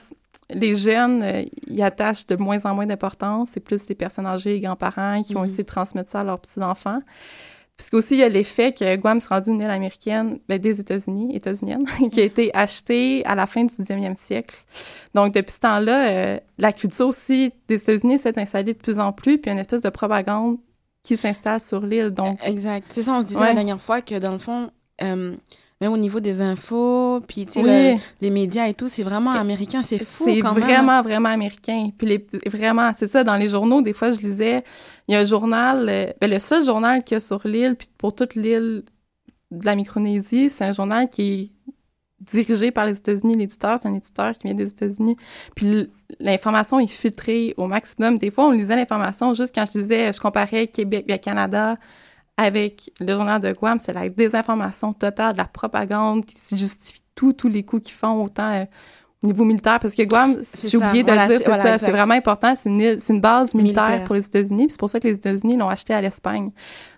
les 0.55 0.77
jeunes, 0.77 1.23
euh, 1.23 1.45
ils 1.67 1.83
attachent 1.83 2.27
de 2.27 2.37
moins 2.37 2.65
en 2.65 2.75
moins 2.75 2.87
d'importance. 2.87 3.51
C'est 3.53 3.61
plus 3.61 3.89
les 3.89 3.95
personnes 3.95 4.27
âgées, 4.27 4.53
les 4.53 4.61
grands-parents 4.61 5.23
qui 5.23 5.37
ont 5.37 5.41
mhm. 5.41 5.47
essayé 5.47 5.63
de 5.63 5.69
transmettre 5.69 6.11
ça 6.11 6.21
à 6.21 6.25
leurs 6.25 6.41
petits-enfants. 6.41 7.01
Puis 7.77 7.97
aussi, 7.97 8.15
il 8.15 8.21
y 8.21 8.23
a 8.23 8.29
l'effet 8.29 8.73
que 8.73 8.97
Guam 8.97 9.19
s'est 9.19 9.29
rendu 9.29 9.51
une 9.51 9.61
île 9.61 9.71
américaine, 9.71 10.39
ben, 10.49 10.59
des 10.59 10.79
États-Unis, 10.79 11.35
états-unienne, 11.35 11.85
qui 12.13 12.21
a 12.21 12.25
été 12.25 12.55
achetée 12.55 13.25
à 13.25 13.35
la 13.35 13.47
fin 13.47 13.65
du 13.65 13.75
19e 13.75 14.17
siècle. 14.17 14.57
Donc, 15.15 15.35
depuis 15.35 15.53
ce 15.53 15.61
temps-là, 15.61 16.11
euh, 16.11 16.39
la 16.59 16.73
culture 16.73 17.09
aussi 17.09 17.53
des 17.69 17.77
États-Unis 17.77 18.19
s'est 18.19 18.39
installée 18.39 18.75
de 18.75 18.79
plus 18.79 18.99
en 18.99 19.13
plus, 19.13 19.39
puis 19.39 19.51
une 19.51 19.59
espèce 19.59 19.81
de 19.81 19.89
propagande 19.89 20.59
qui 21.03 21.17
s'installe 21.17 21.61
sur 21.61 21.81
l'île. 21.81 22.11
Donc, 22.11 22.39
Exact. 22.45 22.87
C'est 22.91 23.03
ça, 23.03 23.15
on 23.15 23.23
se 23.23 23.27
disait 23.27 23.41
Ouais. 23.41 23.47
la 23.47 23.55
dernière 23.55 23.81
fois 23.81 24.01
que 24.01 24.19
dans 24.19 24.33
le 24.33 24.39
fond, 24.39 24.71
euh, 25.03 25.35
même 25.83 25.93
au 25.93 25.97
niveau 25.99 26.21
des 26.21 26.41
infos, 26.41 27.21
puis 27.27 27.45
tu 27.45 27.53
sais, 27.55 27.61
Oui. 27.63 27.67
le- 27.95 27.99
les 28.21 28.31
médias 28.31 28.69
et 28.69 28.75
tout, 28.75 28.89
c'est 28.89 29.03
vraiment 29.03 29.33
américain. 29.33 29.83
C'est 29.83 30.03
fou 30.05 30.25
c'est 30.27 30.39
quand 30.39 30.55
même. 30.55 30.63
vraiment, 30.63 31.03
vraiment 31.03 31.29
américain. 31.29 31.91
Puis 31.99 32.07
les, 32.07 32.27
vraiment, 32.49 32.91
c'est 32.97 33.11
ça, 33.11 33.25
dans 33.25 33.37
les 33.37 33.49
journaux, 33.49 33.83
des 33.83 33.93
fois, 33.93 34.13
je 34.13 34.19
lisais, 34.21 34.63
il 35.09 35.13
y 35.13 35.17
a 35.17 35.21
un 35.21 35.25
journal, 35.25 35.89
euh, 35.89 36.13
ben, 36.21 36.31
le 36.31 36.39
seul 36.39 36.65
journal 36.65 37.03
qu'il 37.03 37.17
y 37.17 37.19
a 37.19 37.21
sur 37.21 37.47
l'île, 37.47 37.75
puis 37.77 37.89
pour 37.99 38.15
toute 38.15 38.35
l'île 38.37 38.85
de 39.51 39.67
la 39.67 39.75
Micronésie, 39.75 40.49
c'est 40.51 40.65
un 40.65 40.73
journal 40.73 41.09
qui 41.11 41.23
est 41.67 41.73
dirigé 42.21 42.71
par 42.71 42.87
les 42.87 42.97
États-Unis. 42.97 43.35
L'éditeur, 43.37 43.79
c'est 43.83 43.89
un 43.89 43.95
éditeur 43.95 44.33
qui 44.39 44.47
vient 44.47 44.55
des 44.55 44.71
États-Unis. 44.71 45.17
Puis 45.57 45.91
l'information 46.21 46.79
est 46.79 46.87
filtrée 46.87 47.53
au 47.57 47.67
maximum. 47.67 48.17
Des 48.19 48.31
fois, 48.31 48.47
on 48.47 48.53
lisait 48.53 48.77
l'information 48.77 49.35
juste 49.35 49.53
quand 49.53 49.65
je 49.67 49.81
disais, 49.81 50.13
je 50.13 50.21
comparais 50.21 50.69
Québec 50.69 51.05
et 51.09 51.19
Canada 51.19 51.77
avec 52.37 52.91
le 53.01 53.13
journal 53.15 53.41
de 53.41 53.53
Guam, 53.53 53.79
c'est 53.79 53.93
la 53.93 54.09
désinformation 54.09 54.93
totale, 54.93 55.33
de 55.35 55.39
la 55.39 55.45
propagande 55.45 56.25
qui 56.25 56.39
se 56.39 56.57
justifie 56.57 57.03
tout, 57.15 57.33
tous 57.33 57.49
les 57.49 57.63
coups 57.63 57.83
qu'ils 57.89 57.95
font, 57.95 58.25
autant 58.25 58.51
euh, 58.53 58.65
au 59.23 59.27
niveau 59.29 59.45
militaire, 59.45 59.79
parce 59.79 59.95
que 59.95 60.03
Guam, 60.03 60.39
C'est 60.43 60.69
j'ai 60.71 60.79
oublié 60.79 61.03
de 61.05 61.09
voilà, 61.09 61.29
le 61.29 61.37
dire, 61.37 61.43
c'est- 61.47 61.49
voilà, 61.49 61.77
vraiment 61.77 62.15
important, 62.15 62.55
c'est 62.57 62.69
une, 62.71 62.81
île- 62.81 62.99
c'est 63.01 63.13
une 63.13 63.21
base 63.21 63.55
militaire, 63.55 63.85
Militaire. 63.87 64.05
pour 64.05 64.15
les 64.17 64.27
États-Unis, 64.27 64.67
c'est 64.71 64.81
pour 64.81 64.91
ça 64.91 64.99
que 64.99 65.07
les 65.07 65.15
États-Unis 65.15 65.57
l'ont 65.57 65.69
acheté 65.69 65.95
à 65.95 66.01
l'Espagne. 66.01 66.51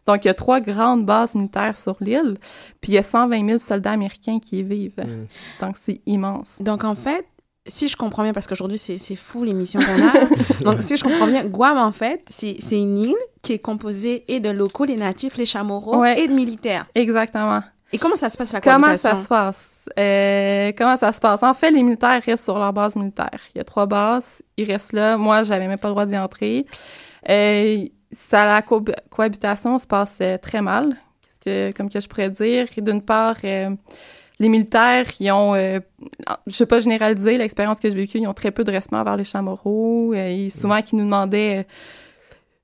Donc, 0.06 0.24
il 0.24 0.28
y 0.28 0.30
a 0.30 0.34
trois 0.34 0.60
grandes 0.60 1.04
bases 1.04 1.34
militaires 1.34 1.76
sur 1.76 1.96
l'île, 2.00 2.38
puis 2.80 2.92
il 2.92 2.94
y 2.94 2.98
a 2.98 3.02
120 3.02 3.44
000 3.46 3.58
soldats 3.58 3.90
américains 3.92 4.38
qui 4.38 4.60
y 4.60 4.62
vivent. 4.62 4.94
Mm. 4.98 5.26
Donc, 5.66 5.76
c'est 5.78 6.00
immense. 6.06 6.58
Donc 6.62 6.84
en 6.84 6.94
fait, 6.94 7.26
si 7.66 7.88
je 7.88 7.96
comprends 7.96 8.22
bien, 8.22 8.32
parce 8.32 8.46
qu'aujourd'hui 8.46 8.78
c'est 8.78 8.98
c'est 8.98 9.16
fou 9.16 9.44
l'émission 9.44 9.80
qu'on 9.80 10.06
a. 10.06 10.62
Donc 10.64 10.82
si 10.82 10.96
je 10.96 11.02
comprends 11.04 11.26
bien, 11.26 11.44
Guam 11.44 11.78
en 11.78 11.92
fait, 11.92 12.22
c'est 12.30 12.56
c'est 12.60 12.78
une 12.80 12.98
île 12.98 13.14
qui 13.42 13.52
est 13.54 13.58
composée 13.58 14.24
et 14.28 14.40
de 14.40 14.50
locaux, 14.50 14.84
les 14.84 14.96
natifs, 14.96 15.36
les 15.36 15.46
chamorros, 15.46 15.96
Ouais. 15.98 16.18
et 16.20 16.28
de 16.28 16.32
militaires. 16.32 16.86
Exactement. 16.94 17.62
Et 17.92 17.98
comment 17.98 18.16
ça 18.16 18.28
se 18.28 18.36
passe 18.36 18.50
la 18.52 18.60
Comment 18.60 18.96
ça 18.96 19.14
se 19.16 19.28
passe? 19.28 19.88
Euh, 19.98 20.72
comment 20.76 20.96
ça 20.96 21.12
se 21.12 21.20
passe? 21.20 21.42
En 21.44 21.54
fait, 21.54 21.70
les 21.70 21.82
militaires 21.82 22.20
restent 22.24 22.44
sur 22.44 22.58
leur 22.58 22.72
base 22.72 22.96
militaire. 22.96 23.38
Il 23.54 23.58
y 23.58 23.60
a 23.60 23.64
trois 23.64 23.86
bases, 23.86 24.42
ils 24.56 24.64
restent 24.70 24.94
là. 24.94 25.16
Moi, 25.16 25.44
j'avais 25.44 25.68
même 25.68 25.78
pas 25.78 25.88
le 25.88 25.92
droit 25.94 26.06
d'y 26.06 26.18
entrer. 26.18 26.66
Euh, 27.28 27.84
ça, 28.10 28.46
la 28.46 28.62
co- 28.62 28.84
cohabitation 29.10 29.78
se 29.78 29.86
passe 29.86 30.16
euh, 30.22 30.38
très 30.38 30.60
mal. 30.60 30.96
Qu'est-ce 31.22 31.38
que, 31.72 31.76
comme 31.76 31.88
que 31.88 32.00
je 32.00 32.08
pourrais 32.08 32.30
dire? 32.30 32.66
D'une 32.78 33.02
part, 33.02 33.36
euh, 33.44 33.70
les 34.38 34.48
militaires, 34.48 35.06
ils 35.20 35.30
ont, 35.30 35.54
euh, 35.54 35.80
je 36.46 36.54
sais 36.54 36.66
pas 36.66 36.80
généraliser 36.80 37.38
l'expérience 37.38 37.80
que 37.80 37.88
j'ai 37.88 37.94
vécue, 37.94 38.18
ils 38.18 38.26
ont 38.26 38.34
très 38.34 38.50
peu 38.50 38.64
de 38.64 38.70
respect 38.70 38.96
envers 38.96 39.16
les 39.16 39.24
chamorros. 39.24 40.12
Euh, 40.14 40.28
ils, 40.28 40.50
souvent, 40.50 40.82
qui 40.82 40.96
nous 40.96 41.04
demandaient... 41.04 41.58
euh, 41.58 41.62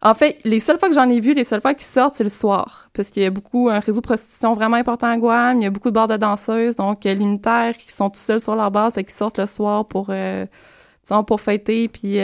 en 0.03 0.15
fait, 0.15 0.39
les 0.45 0.61
seules 0.61 0.79
fois 0.79 0.89
que 0.89 0.95
j'en 0.95 1.11
ai 1.11 1.21
vu, 1.21 1.35
les 1.35 1.45
seules 1.45 1.61
fois 1.61 1.75
qu'ils 1.75 1.85
sortent, 1.85 2.17
c'est 2.17 2.25
le 2.25 2.31
soir. 2.31 2.89
Parce 2.95 3.11
qu'il 3.11 3.23
y 3.23 3.27
a 3.27 3.31
beaucoup, 3.31 3.69
un 3.69 3.81
réseau 3.81 4.01
de 4.01 4.07
prostitution 4.07 4.55
vraiment 4.55 4.79
important 4.79 5.09
à 5.09 5.17
Guam. 5.19 5.61
Il 5.61 5.65
y 5.65 5.67
a 5.67 5.71
beaucoup 5.71 5.91
de 5.91 5.95
bars 5.95 6.09
de 6.09 6.17
danseuses. 6.17 6.77
Donc, 6.77 7.05
euh, 7.05 7.15
les 7.15 7.25
militaires 7.25 7.77
qui 7.77 7.93
sont 7.93 8.09
tout 8.09 8.19
seuls 8.19 8.41
sur 8.41 8.57
leur 8.57 8.71
base, 8.71 8.95
fait 8.95 9.05
qu'ils 9.05 9.13
sortent 9.13 9.39
le 9.39 9.47
soir 9.47 9.87
pour, 9.87 10.07
euh, 10.09 10.47
pour 11.27 11.41
fêter. 11.41 11.85
Euh, 11.85 11.89
puis 11.93 12.19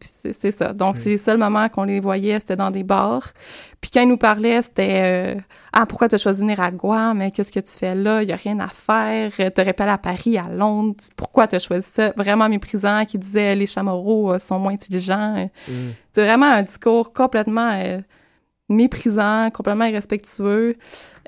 c'est, 0.00 0.50
ça. 0.50 0.72
Donc, 0.72 0.96
c'est 0.96 1.10
les 1.10 1.18
seuls 1.18 1.38
moments 1.38 1.68
qu'on 1.68 1.84
les 1.84 2.00
voyait, 2.00 2.38
c'était 2.40 2.56
dans 2.56 2.70
des 2.70 2.82
bars. 2.82 3.32
Puis 3.80 3.90
quand 3.92 4.00
ils 4.00 4.08
nous 4.08 4.16
parlaient, 4.16 4.60
c'était 4.62 5.36
euh, 5.36 5.40
Ah, 5.72 5.86
pourquoi 5.86 6.08
t'as 6.08 6.18
choisi 6.18 6.40
de 6.40 6.46
venir 6.46 6.60
à 6.60 6.70
Guam? 6.70 7.18
Mais 7.18 7.30
qu'est-ce 7.30 7.52
que 7.52 7.60
tu 7.60 7.72
fais 7.72 7.94
là? 7.94 8.22
Il 8.22 8.28
y 8.28 8.32
a 8.32 8.36
rien 8.36 8.58
à 8.58 8.68
faire. 8.68 9.30
T'aurais 9.52 9.72
pas 9.72 9.84
à 9.84 9.98
Paris, 9.98 10.38
à 10.38 10.48
Londres. 10.48 10.96
Pourquoi 11.14 11.46
t'as 11.46 11.60
choisi 11.60 11.88
ça? 11.88 12.12
Vraiment 12.16 12.48
méprisant, 12.48 13.04
qui 13.04 13.18
disait 13.18 13.54
les 13.54 13.66
chamorros 13.66 14.32
euh, 14.32 14.38
sont 14.38 14.58
moins 14.58 14.72
intelligents. 14.72 15.48
Mm. 15.68 15.72
C'est 16.12 16.24
vraiment 16.24 16.46
un 16.46 16.62
discours 16.62 17.12
complètement 17.12 17.70
euh, 17.74 18.00
méprisant, 18.68 19.50
complètement 19.50 19.84
irrespectueux. 19.84 20.76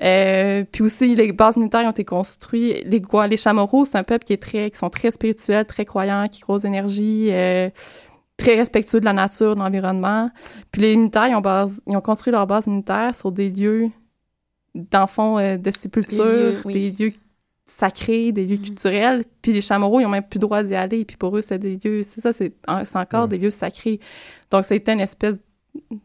Euh, 0.01 0.63
puis 0.71 0.83
aussi, 0.83 1.15
les 1.15 1.31
bases 1.31 1.57
militaires 1.57 1.85
ont 1.85 1.91
été 1.91 2.05
construites. 2.05 2.85
Les, 2.85 3.01
les 3.27 3.37
Chamorros, 3.37 3.85
c'est 3.85 3.97
un 3.97 4.03
peuple 4.03 4.25
qui 4.25 4.33
est 4.33 4.41
très, 4.41 4.71
qui 4.71 4.77
sont 4.77 4.89
très 4.89 5.11
spirituels, 5.11 5.65
très 5.65 5.85
croyants, 5.85 6.27
qui 6.27 6.41
croient 6.41 6.55
aux 6.55 6.59
énergies, 6.59 7.29
euh, 7.31 7.69
très 8.39 8.55
respectueux 8.55 8.99
de 8.99 9.05
la 9.05 9.13
nature, 9.13 9.53
de 9.53 9.59
l'environnement. 9.59 10.31
Puis 10.71 10.81
les 10.81 10.95
militaires, 10.95 11.27
ils 11.27 11.35
ont, 11.35 11.41
base, 11.41 11.79
ils 11.85 11.95
ont 11.95 12.01
construit 12.01 12.31
leur 12.31 12.47
base 12.47 12.65
militaire 12.67 13.13
sur 13.13 13.31
des 13.31 13.49
lieux, 13.51 13.89
dans 14.73 15.01
le 15.01 15.07
fond, 15.07 15.37
euh, 15.37 15.57
de 15.57 15.69
sépulture, 15.71 16.23
Des 16.25 16.31
lieux, 16.51 16.61
oui. 16.65 16.73
des 16.73 17.03
lieux 17.05 17.13
sacrés, 17.65 18.31
des 18.31 18.45
lieux 18.45 18.57
Mhm. 18.57 18.63
culturels. 18.63 19.23
Puis 19.41 19.51
les 19.53 19.61
Chamorros, 19.61 19.99
ils 19.99 20.05
ont 20.05 20.09
même 20.09 20.23
plus 20.23 20.37
le 20.37 20.41
droit 20.47 20.63
d'y 20.63 20.73
aller. 20.75 21.05
Puis 21.05 21.17
pour 21.17 21.37
eux, 21.37 21.41
c'est 21.41 21.59
des 21.59 21.79
lieux, 21.83 22.01
c'est 22.01 22.21
ça, 22.21 22.33
c'est 22.33 22.53
en- 22.67 22.83
c'est 22.85 22.97
encore 22.97 23.27
des 23.27 23.37
lieux 23.37 23.51
sacrés. 23.51 23.99
Donc, 24.49 24.63
ça 24.65 24.73
a 24.73 24.77
été 24.77 24.91
une 24.91 25.01
espèce 25.01 25.35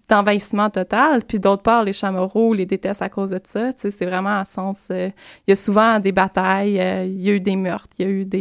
d'envahissement 0.08 0.68
total. 0.70 1.22
Puis 1.24 1.40
d'autre 1.40 1.62
part, 1.62 1.84
les 1.84 1.92
Chamorros 1.94 2.52
les 2.52 2.66
détestent 2.66 3.00
à 3.02 3.08
cause 3.08 3.30
de 3.30 3.40
ça. 3.44 3.72
Tu 3.72 3.80
sais, 3.82 3.90
c'est 3.90 4.06
vraiment 4.06 4.38
à 4.38 4.44
sens... 4.44 4.88
euh, 4.90 5.08
il 5.46 5.50
y 5.50 5.52
a 5.52 5.56
souvent 5.56 5.98
des 6.00 6.12
batailles, 6.12 6.78
euh, 6.80 7.04
il 7.04 7.20
y 7.22 7.30
a 7.30 7.32
eu 7.34 7.40
des 7.40 7.56
meurtres, 7.56 7.94
il 7.98 8.04
y 8.04 8.08
a 8.08 8.10
eu 8.10 8.24
des... 8.26 8.38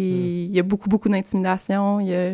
Il 0.50 0.54
y 0.54 0.60
a 0.60 0.64
beaucoup, 0.64 0.90
beaucoup 0.90 1.10
d'intimidation, 1.10 2.00
il 2.02 2.08
y 2.08 2.16
a... 2.16 2.32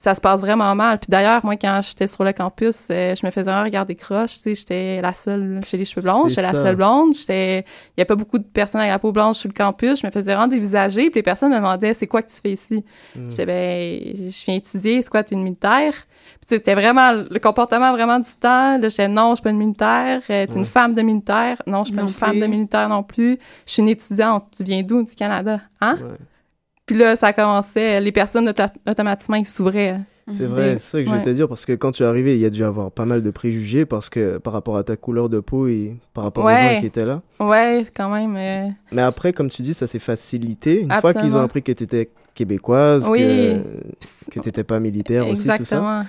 Ça 0.00 0.14
se 0.14 0.20
passe 0.20 0.40
vraiment 0.40 0.76
mal. 0.76 0.98
Puis 1.00 1.08
d'ailleurs, 1.08 1.44
moi, 1.44 1.56
quand 1.56 1.80
j'étais 1.82 2.06
sur 2.06 2.22
le 2.22 2.32
campus, 2.32 2.86
euh, 2.90 3.16
je 3.16 3.26
me 3.26 3.32
faisais 3.32 3.50
vraiment 3.50 3.64
regarder 3.64 3.96
croche. 3.96 4.34
Tu 4.34 4.38
sais, 4.38 4.54
j'étais 4.54 5.00
la 5.00 5.12
seule 5.12 5.60
chez 5.66 5.76
les 5.76 5.84
cheveux 5.84 6.02
blonds, 6.02 6.28
j'étais 6.28 6.42
la 6.42 6.54
seule 6.54 6.76
blonde. 6.76 7.14
J'étais... 7.14 7.64
Il 7.96 8.00
y 8.00 8.02
a 8.02 8.04
pas 8.04 8.14
beaucoup 8.14 8.38
de 8.38 8.44
personnes 8.44 8.80
avec 8.80 8.92
la 8.92 9.00
peau 9.00 9.10
blanche 9.10 9.38
sur 9.38 9.48
le 9.48 9.54
campus. 9.54 10.00
Je 10.00 10.06
me 10.06 10.12
faisais 10.12 10.32
vraiment 10.32 10.46
dévisager. 10.46 11.10
Puis 11.10 11.18
les 11.18 11.22
personnes 11.24 11.50
me 11.50 11.56
demandaient, 11.56 11.94
c'est 11.94 12.06
quoi 12.06 12.22
que 12.22 12.30
tu 12.30 12.40
fais 12.40 12.52
ici? 12.52 12.84
Mm. 13.16 13.30
J'étais, 13.30 13.46
ben, 13.46 14.00
je 14.14 14.44
viens 14.44 14.54
étudier, 14.54 15.02
c'est 15.02 15.10
quoi, 15.10 15.24
t'es 15.24 15.34
une 15.34 15.42
militaire? 15.42 15.92
Puis, 15.92 16.46
tu 16.46 16.48
sais, 16.48 16.58
c'était 16.58 16.74
vraiment 16.74 17.10
le 17.12 17.38
comportement 17.40 17.92
vraiment 17.92 18.20
distant. 18.20 18.78
Là, 18.78 18.88
j'étais, 18.88 19.08
non, 19.08 19.30
je 19.30 19.36
suis 19.36 19.42
pas 19.42 19.50
une 19.50 19.58
militaire. 19.58 20.22
Euh, 20.30 20.46
t'es 20.46 20.54
une 20.54 20.64
femme 20.64 20.94
de 20.94 21.02
militaire. 21.02 21.60
Non, 21.66 21.82
je 21.82 21.88
suis 21.88 21.96
pas 21.96 22.02
Non 22.02 22.08
une 22.08 22.14
femme 22.14 22.38
de 22.38 22.46
militaire 22.46 22.88
non 22.88 23.02
plus. 23.02 23.36
Je 23.66 23.72
suis 23.72 23.82
une 23.82 23.88
étudiante. 23.88 24.46
Tu 24.56 24.62
viens 24.62 24.82
d'où? 24.82 25.02
Du 25.02 25.14
Canada. 25.16 25.60
Hein? 25.80 25.96
Ouais. 25.96 26.16
Puis 26.88 26.96
là, 26.96 27.14
ça 27.14 27.32
commençait, 27.32 28.00
les 28.00 28.10
personnes 28.12 28.48
auto- 28.48 28.62
automatiquement, 28.88 29.36
ils 29.36 29.46
s'ouvraient. 29.46 30.00
C'est 30.30 30.44
vrai, 30.44 30.72
c'est 30.72 30.78
ça 30.78 31.02
que 31.02 31.08
je 31.08 31.14
vais 31.14 31.22
te 31.22 31.30
dire, 31.30 31.48
parce 31.48 31.64
que 31.64 31.72
quand 31.72 31.90
tu 31.92 32.02
es 32.02 32.06
arrivé, 32.06 32.34
il 32.34 32.40
y 32.40 32.44
a 32.44 32.50
dû 32.50 32.62
avoir 32.62 32.90
pas 32.90 33.06
mal 33.06 33.22
de 33.22 33.30
préjugés 33.30 33.86
parce 33.86 34.10
que 34.10 34.36
par 34.36 34.52
rapport 34.52 34.76
à 34.76 34.82
ta 34.82 34.94
couleur 34.96 35.30
de 35.30 35.40
peau 35.40 35.68
et 35.68 35.96
par 36.12 36.24
rapport 36.24 36.44
aux 36.44 36.50
gens 36.50 36.76
qui 36.80 36.84
étaient 36.86 37.06
là. 37.06 37.22
Ouais, 37.40 37.84
quand 37.96 38.10
même. 38.10 38.34
euh, 38.36 38.68
Mais 38.92 39.00
après, 39.00 39.32
comme 39.32 39.48
tu 39.48 39.62
dis, 39.62 39.72
ça 39.72 39.86
s'est 39.86 39.98
facilité. 39.98 40.82
Une 40.82 40.92
fois 41.00 41.14
qu'ils 41.14 41.34
ont 41.36 41.40
appris 41.40 41.62
que 41.62 41.72
tu 41.72 41.84
étais 41.84 42.10
québécoise, 42.34 43.08
Oui. 43.10 43.20
que, 43.20 44.32
que 44.32 44.40
tu 44.40 44.48
n'étais 44.48 44.64
pas 44.64 44.80
militaire 44.80 45.26
aussi, 45.28 45.44
tout 45.44 45.48
ça. 45.48 45.54
Exactement. 45.56 46.04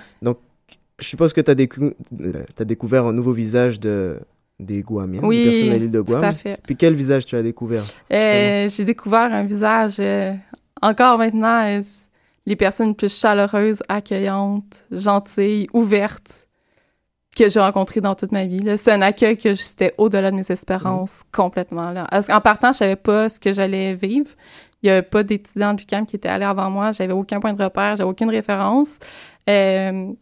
Je 0.98 1.06
suppose 1.06 1.32
que 1.32 1.40
tu 1.40 1.50
as, 1.50 2.64
découvert 2.66 3.06
un 3.06 3.14
nouveau 3.14 3.32
visage 3.32 3.80
de, 3.80 4.18
des 4.58 4.82
Guamiens, 4.82 5.20
Oui, 5.22 5.38
des 5.44 5.50
personnes 5.50 5.68
de 5.70 5.74
l'île 5.80 5.90
de 5.90 6.02
Tout 6.02 6.14
à 6.16 6.18
Guam. 6.18 6.34
fait. 6.34 6.60
Puis 6.62 6.76
quel 6.76 6.92
visage 6.94 7.24
tu 7.24 7.36
as 7.36 7.42
découvert 7.42 7.84
Euh, 8.12 8.68
j'ai 8.68 8.84
découvert 8.84 9.32
un 9.32 9.44
visage, 9.44 9.96
euh, 9.98 10.34
encore 10.82 11.18
maintenant, 11.18 11.80
les 12.46 12.56
personnes 12.56 12.94
plus 12.94 13.16
chaleureuses, 13.18 13.82
accueillantes, 13.88 14.84
gentilles, 14.90 15.68
ouvertes 15.72 16.46
que 17.36 17.48
j'ai 17.48 17.60
rencontrées 17.60 18.00
dans 18.00 18.14
toute 18.14 18.32
ma 18.32 18.46
vie. 18.46 18.60
C'est 18.76 18.92
un 18.92 19.02
accueil 19.02 19.36
que 19.36 19.54
c'était 19.54 19.94
au-delà 19.98 20.30
de 20.30 20.36
mes 20.36 20.50
espérances, 20.50 21.22
complètement. 21.32 21.92
Là. 21.92 22.06
Parce 22.10 22.26
qu'en 22.26 22.40
partant, 22.40 22.72
je 22.72 22.78
savais 22.78 22.96
pas 22.96 23.28
ce 23.28 23.38
que 23.38 23.52
j'allais 23.52 23.94
vivre. 23.94 24.30
Il 24.82 24.88
y 24.88 24.90
avait 24.90 25.02
pas 25.02 25.22
d'étudiants 25.22 25.74
du 25.74 25.86
camp 25.86 26.04
qui 26.04 26.16
étaient 26.16 26.28
allés 26.28 26.44
avant 26.44 26.70
moi. 26.70 26.92
J'avais 26.92 27.12
aucun 27.12 27.38
point 27.38 27.52
de 27.52 27.62
repère, 27.62 27.96
j'avais 27.96 28.08
aucune 28.08 28.30
référence. 28.30 28.98
Euh, 29.48 30.12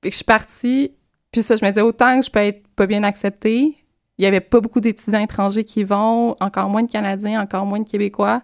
que 0.00 0.10
je 0.10 0.16
suis 0.16 0.24
partie, 0.24 0.92
puis 1.32 1.42
ça, 1.42 1.56
je 1.56 1.64
me 1.64 1.70
disais, 1.70 1.82
autant 1.82 2.18
que 2.20 2.26
je 2.26 2.30
peux 2.30 2.40
être 2.40 2.66
pas 2.76 2.86
bien 2.86 3.02
acceptée, 3.02 3.76
il 4.18 4.24
y 4.24 4.26
avait 4.26 4.40
pas 4.40 4.60
beaucoup 4.60 4.80
d'étudiants 4.80 5.20
étrangers 5.20 5.64
qui 5.64 5.82
vont, 5.82 6.36
encore 6.40 6.68
moins 6.68 6.82
de 6.82 6.90
Canadiens, 6.90 7.42
encore 7.42 7.66
moins 7.66 7.80
de 7.80 7.88
Québécois. 7.88 8.42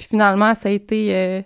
Puis 0.00 0.08
finalement, 0.08 0.54
ça 0.54 0.70
a 0.70 0.72
été 0.72 1.14
euh, 1.14 1.42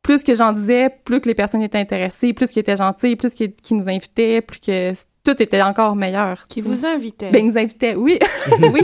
plus 0.00 0.24
que 0.24 0.34
j'en 0.34 0.52
disais, 0.52 0.88
plus 0.88 1.20
que 1.20 1.28
les 1.28 1.34
personnes 1.34 1.62
étaient 1.62 1.76
intéressées, 1.76 2.32
plus 2.32 2.48
qu'ils 2.48 2.60
étaient 2.60 2.76
gentils, 2.76 3.14
plus 3.14 3.34
qu'ils 3.34 3.52
nous 3.72 3.90
invitaient, 3.90 4.40
plus 4.40 4.58
que 4.58 4.94
tout 5.24 5.42
était 5.42 5.62
encore 5.62 5.96
meilleur. 5.96 6.46
Qui 6.48 6.60
vous 6.60 6.84
invitait. 6.84 7.30
Ben, 7.30 7.38
ils 7.38 7.46
nous 7.46 7.58
invitaient, 7.58 7.94
oui. 7.94 8.18
oui, 8.60 8.82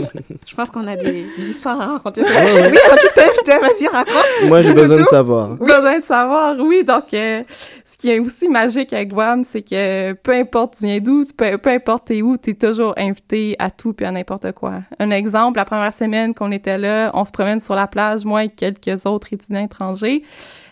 je 0.48 0.54
pense 0.54 0.70
qu'on 0.70 0.86
a 0.86 0.96
des, 0.96 1.26
des 1.36 1.50
histoires 1.50 1.80
à 1.80 1.86
raconter. 1.92 2.22
Ouais, 2.22 2.28
ouais. 2.28 2.70
Oui, 2.70 2.78
alors 2.86 2.98
qui 2.98 3.08
t'invitait, 3.14 3.58
vas-y, 3.58 3.86
raconte. 3.88 4.48
Moi, 4.48 4.62
j'ai 4.62 4.72
besoin 4.72 4.98
de 4.98 5.04
savoir. 5.04 5.48
besoin 5.56 5.98
de 5.98 6.04
savoir, 6.04 6.56
oui. 6.58 6.82
Donc, 6.82 7.12
euh, 7.12 7.42
ce 7.84 7.98
qui 7.98 8.10
est 8.10 8.18
aussi 8.18 8.48
magique 8.48 8.92
avec 8.94 9.08
Guam, 9.12 9.44
c'est 9.44 9.62
que 9.62 10.14
peu 10.14 10.32
importe 10.32 10.78
tu 10.78 10.86
viens 10.86 10.98
d'où, 10.98 11.24
tu 11.24 11.34
peu, 11.34 11.58
peu 11.58 11.70
importe 11.70 12.06
t'es 12.06 12.22
où, 12.22 12.36
t'es 12.38 12.54
toujours 12.54 12.94
invité 12.96 13.56
à 13.58 13.70
tout 13.70 13.92
puis 13.92 14.06
à 14.06 14.10
n'importe 14.10 14.52
quoi. 14.52 14.80
Un 14.98 15.10
exemple, 15.10 15.58
la 15.58 15.66
première 15.66 15.92
semaine 15.92 16.32
qu'on 16.32 16.52
était 16.52 16.78
là, 16.78 17.10
on 17.12 17.24
se 17.24 17.32
promène 17.32 17.60
sur 17.60 17.74
la 17.74 17.86
plage, 17.86 18.24
moi 18.24 18.44
et 18.44 18.48
quelques 18.48 19.04
autres 19.04 19.28
étudiants 19.32 19.64
étrangers. 19.64 20.22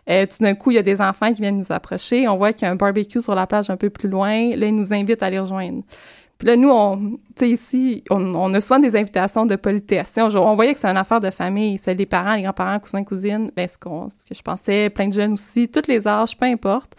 Euh, 0.09 0.27
tout 0.27 0.43
d'un 0.43 0.55
coup, 0.55 0.71
il 0.71 0.75
y 0.75 0.79
a 0.79 0.83
des 0.83 1.01
enfants 1.01 1.33
qui 1.33 1.43
viennent 1.43 1.59
nous 1.59 1.73
approcher. 1.73 2.27
On 2.29 2.37
voit 2.37 2.53
qu'il 2.53 2.67
y 2.67 2.69
a 2.69 2.73
un 2.73 2.77
barbecue 2.77 3.21
sur 3.21 3.35
la 3.35 3.47
plage 3.47 3.69
un 3.71 3.77
peu 3.77 3.91
plus 3.91 4.09
loin. 4.09 4.57
Là, 4.57 4.67
ils 4.67 4.75
nous 4.75 4.93
invitent 4.93 5.23
à 5.23 5.31
les 5.31 5.39
rejoindre. 5.39 5.83
Puis 6.39 6.47
là, 6.47 6.55
nous, 6.57 6.71
on, 6.71 6.97
tu 6.97 7.19
sais, 7.37 7.51
ici, 7.51 8.05
on, 8.11 8.35
on 8.37 8.53
a 8.53 8.61
souvent 8.61 8.79
des 8.79 8.95
invitations 8.95 9.45
de 9.45 9.57
politesse. 9.57 10.15
On, 10.17 10.55
voyait 10.55 10.73
que 10.73 10.79
c'est 10.79 10.89
une 10.89 10.97
affaire 10.97 11.19
de 11.19 11.31
famille. 11.31 11.79
C'est 11.79 11.95
les 11.95 12.07
parents, 12.07 12.35
les 12.35 12.43
grands-parents, 12.43 12.79
cousins, 12.79 13.03
cousines. 13.03 13.51
Ben, 13.57 13.67
ce, 13.67 13.77
qu'on, 13.77 14.09
ce 14.09 14.25
que 14.25 14.35
je 14.35 14.43
pensais, 14.43 14.89
plein 14.89 15.09
de 15.09 15.13
jeunes 15.13 15.33
aussi, 15.33 15.69
tous 15.69 15.89
les 15.89 16.07
âges, 16.07 16.37
peu 16.39 16.47
importe. 16.47 16.95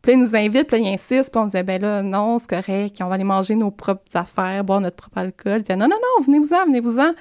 Puis 0.00 0.12
là, 0.12 0.18
ils 0.18 0.20
nous 0.20 0.36
invitent, 0.36 0.68
puis 0.68 0.80
là, 0.80 0.88
ils 0.88 0.94
insistent, 0.94 1.32
puis 1.32 1.40
on 1.40 1.46
disait, 1.46 1.64
ben 1.64 1.82
là, 1.82 2.02
non, 2.02 2.38
c'est 2.38 2.48
correct, 2.48 2.96
on 3.00 3.06
va 3.06 3.14
aller 3.16 3.24
manger 3.24 3.56
nos 3.56 3.72
propres 3.72 4.02
affaires, 4.14 4.62
boire 4.62 4.80
notre 4.80 4.96
propre 4.96 5.18
alcool. 5.18 5.56
Ils 5.56 5.62
disaient, 5.62 5.76
non, 5.76 5.88
non, 5.88 5.96
non, 5.96 6.24
venez-vous-en, 6.24 6.66
venez-vous-en. 6.66 7.14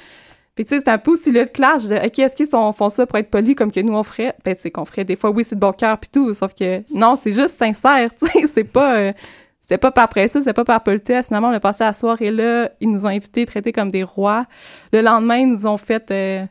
Puis 0.55 0.65
tu 0.65 0.75
sais, 0.75 0.81
c'est 0.85 0.91
un 0.91 0.99
peu 0.99 1.11
aussi 1.11 1.31
le 1.31 1.45
clash 1.45 1.85
de, 1.85 1.95
OK, 1.95 2.19
est-ce 2.19 2.35
qu'ils 2.35 2.47
font 2.47 2.89
ça 2.89 3.05
pour 3.07 3.17
être 3.17 3.29
polis 3.29 3.55
comme 3.55 3.71
que 3.71 3.79
nous, 3.79 3.93
on 3.93 4.03
ferait? 4.03 4.35
Ben, 4.45 4.55
c'est 4.57 4.69
qu'on 4.69 4.85
ferait 4.85 5.03
des 5.03 5.15
fois, 5.15 5.31
oui, 5.31 5.43
c'est 5.43 5.55
de 5.55 5.59
bon 5.59 5.71
cœur, 5.71 5.97
puis 5.97 6.09
tout, 6.11 6.33
sauf 6.33 6.53
que 6.53 6.83
non, 6.93 7.17
c'est 7.19 7.31
juste 7.31 7.57
sincère, 7.57 8.09
tu 8.21 8.27
sais, 8.27 8.47
c'est 8.47 8.63
pas... 8.63 8.95
Euh, 8.97 9.13
c'était 9.61 9.77
pas 9.77 9.91
par 9.91 10.09
ça, 10.13 10.27
c'était 10.27 10.53
pas 10.53 10.65
par 10.65 10.83
politesse. 10.83 11.27
Finalement, 11.27 11.47
on 11.47 11.53
a 11.53 11.59
passé 11.61 11.85
la 11.85 11.93
soirée 11.93 12.31
là. 12.31 12.69
Ils 12.81 12.91
nous 12.91 13.05
ont 13.05 13.09
invités, 13.09 13.45
traités 13.45 13.71
comme 13.71 13.91
des 13.91 14.03
rois. 14.03 14.45
Le 14.91 15.01
lendemain, 15.01 15.37
ils 15.37 15.47
nous 15.47 15.65
ont 15.65 15.77
fait... 15.77 16.11
Euh, 16.11 16.45